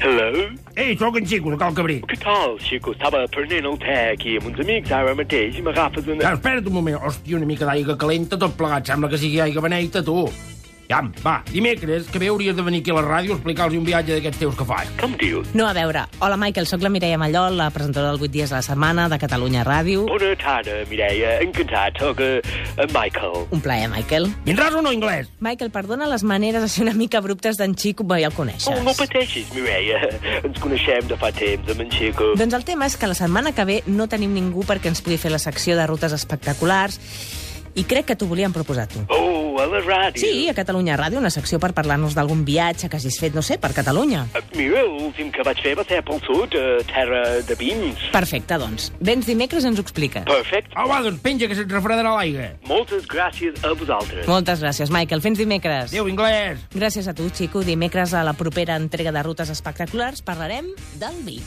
Hello? 0.03 0.49
Ei, 0.75 0.97
sóc 0.99 1.17
en 1.17 1.27
Xico, 1.27 1.53
de 1.53 1.59
Cal 1.61 1.75
Cabrí. 1.77 2.01
Què 2.11 2.17
tal, 2.19 2.57
xico? 2.59 2.91
Estava 2.97 3.21
prenent 3.31 3.69
el 3.71 3.77
te 3.79 3.99
aquí 4.17 4.35
amb 4.41 4.49
uns 4.51 4.63
amics 4.65 4.91
ara 4.97 5.13
mateix 5.15 5.61
i 5.61 5.63
m'agafes 5.63 6.09
una... 6.09 6.25
Ja, 6.25 6.33
espera't 6.35 6.67
un 6.67 6.75
moment. 6.75 6.97
Hòstia, 7.07 7.37
una 7.39 7.47
mica 7.47 7.69
d'aigua 7.69 7.95
calenta, 8.01 8.41
tot 8.41 8.57
plegat. 8.59 8.91
Sembla 8.91 9.13
que 9.13 9.21
sigui 9.23 9.39
aigua 9.45 9.63
beneita, 9.63 10.03
tu. 10.03 10.25
Ja, 10.93 10.99
va, 11.25 11.39
dimecres, 11.49 12.05
que 12.13 12.21
bé 12.21 12.27
hauries 12.29 12.53
de 12.55 12.61
venir 12.67 12.83
aquí 12.83 12.91
a 12.93 12.99
la 12.99 13.03
ràdio 13.07 13.33
a 13.33 13.37
explicar-los 13.39 13.79
un 13.79 13.85
viatge 13.87 14.13
d'aquests 14.13 14.43
teus 14.43 14.57
que 14.59 14.65
fas. 14.69 14.91
Com 15.01 15.15
dius? 15.17 15.49
No, 15.57 15.65
a 15.65 15.73
veure, 15.73 16.03
hola 16.21 16.37
Michael, 16.37 16.67
sóc 16.69 16.83
la 16.85 16.91
Mireia 16.93 17.17
Mallol, 17.17 17.57
la 17.57 17.71
presentadora 17.73 18.13
del 18.13 18.21
8 18.21 18.33
dies 18.35 18.53
a 18.53 18.59
la 18.59 18.63
setmana 18.67 19.07
de 19.09 19.17
Catalunya 19.23 19.63
Ràdio. 19.65 20.03
Bona 20.11 20.35
tarda, 20.37 20.83
Mireia. 20.91 21.39
Encantat. 21.47 21.97
Soc 22.03 22.21
uh, 22.21 22.43
uh, 22.77 22.87
Michael. 22.93 23.47
Un 23.57 23.63
plaer, 23.65 23.89
Michael. 23.89 24.29
Vindràs 24.45 24.77
o 24.77 24.83
no, 24.85 24.93
anglès? 24.93 25.31
Michael, 25.41 25.71
perdona 25.73 26.11
les 26.13 26.27
maneres 26.29 26.67
així 26.69 26.85
una 26.85 26.93
mica 26.99 27.23
abruptes 27.23 27.57
d'en 27.57 27.73
Xico, 27.79 28.05
bé, 28.05 28.21
ja 28.21 28.29
el 28.29 28.35
Oh, 28.35 28.37
coneixes. 28.43 28.83
no 28.85 28.93
pateixis, 28.99 29.49
Mireia. 29.57 30.03
Ens 30.45 30.61
coneixem 30.61 31.09
de 31.09 31.17
fa 31.17 31.33
temps 31.33 31.73
amb 31.73 31.87
en 31.87 31.91
Xico. 31.97 32.35
Doncs 32.37 32.55
el 32.61 32.65
tema 32.69 32.85
és 32.91 32.99
que 33.01 33.09
la 33.09 33.17
setmana 33.17 33.53
que 33.57 33.65
ve 33.65 33.81
no 33.87 34.09
tenim 34.13 34.35
ningú 34.37 34.67
perquè 34.69 34.93
ens 34.93 35.01
pugui 35.01 35.17
fer 35.17 35.33
la 35.33 35.41
secció 35.41 35.73
de 35.79 35.87
rutes 35.89 36.13
espectaculars 36.13 37.01
i 37.81 37.87
crec 37.89 38.05
que 38.11 38.17
t'ho 38.21 38.27
volíem 38.29 38.53
proposar 38.53 38.85
tu. 38.93 39.01
Oh, 39.09 39.42
a 39.63 39.69
la 39.71 39.81
ràdio. 39.85 40.21
Sí, 40.23 40.49
a 40.51 40.55
Catalunya 40.57 40.97
Ràdio, 40.99 41.21
una 41.23 41.31
secció 41.33 41.61
per 41.63 41.73
parlar-nos 41.77 42.17
d'algun 42.19 42.45
viatge 42.47 42.91
que 42.91 42.99
hagis 42.99 43.19
fet, 43.21 43.35
no 43.35 43.43
sé, 43.43 43.59
per 43.63 43.73
Catalunya. 43.77 44.25
Uh, 44.35 44.43
mira, 44.59 44.83
l'últim 44.89 45.31
que 45.35 45.45
vaig 45.47 45.63
fer 45.63 45.75
va 45.79 45.87
ser 45.89 46.03
pel 46.07 46.21
sud, 46.27 46.57
uh, 46.59 46.83
terra 46.91 47.23
de 47.47 47.57
vins. 47.59 48.07
Perfecte, 48.15 48.59
doncs. 48.61 48.91
Vens 49.01 49.29
dimecres 49.29 49.67
ens 49.69 49.79
ho 49.79 49.87
expliques. 49.87 50.27
Perfecte. 50.29 50.75
Au, 50.77 50.89
va, 50.91 51.01
doncs 51.05 51.23
penja, 51.25 51.49
que 51.51 51.59
se't 51.59 51.73
refredarà 51.73 52.15
l'aigua. 52.19 52.53
Moltes 52.69 53.07
gràcies 53.11 53.63
a 53.65 53.75
vosaltres. 53.79 54.27
Moltes 54.29 54.63
gràcies, 54.65 54.93
Michael. 54.95 55.23
Fins 55.25 55.39
dimecres. 55.39 55.93
Adéu, 55.93 56.11
anglès. 56.11 56.67
Gràcies 56.75 57.09
a 57.09 57.15
tu, 57.15 57.29
Xico. 57.31 57.65
Dimecres 57.67 58.15
a 58.15 58.25
la 58.27 58.35
propera 58.39 58.77
entrega 58.81 59.13
de 59.15 59.23
Rutes 59.23 59.53
Espectaculars 59.55 60.23
parlarem 60.27 60.73
del 61.01 61.23
vi. 61.27 61.41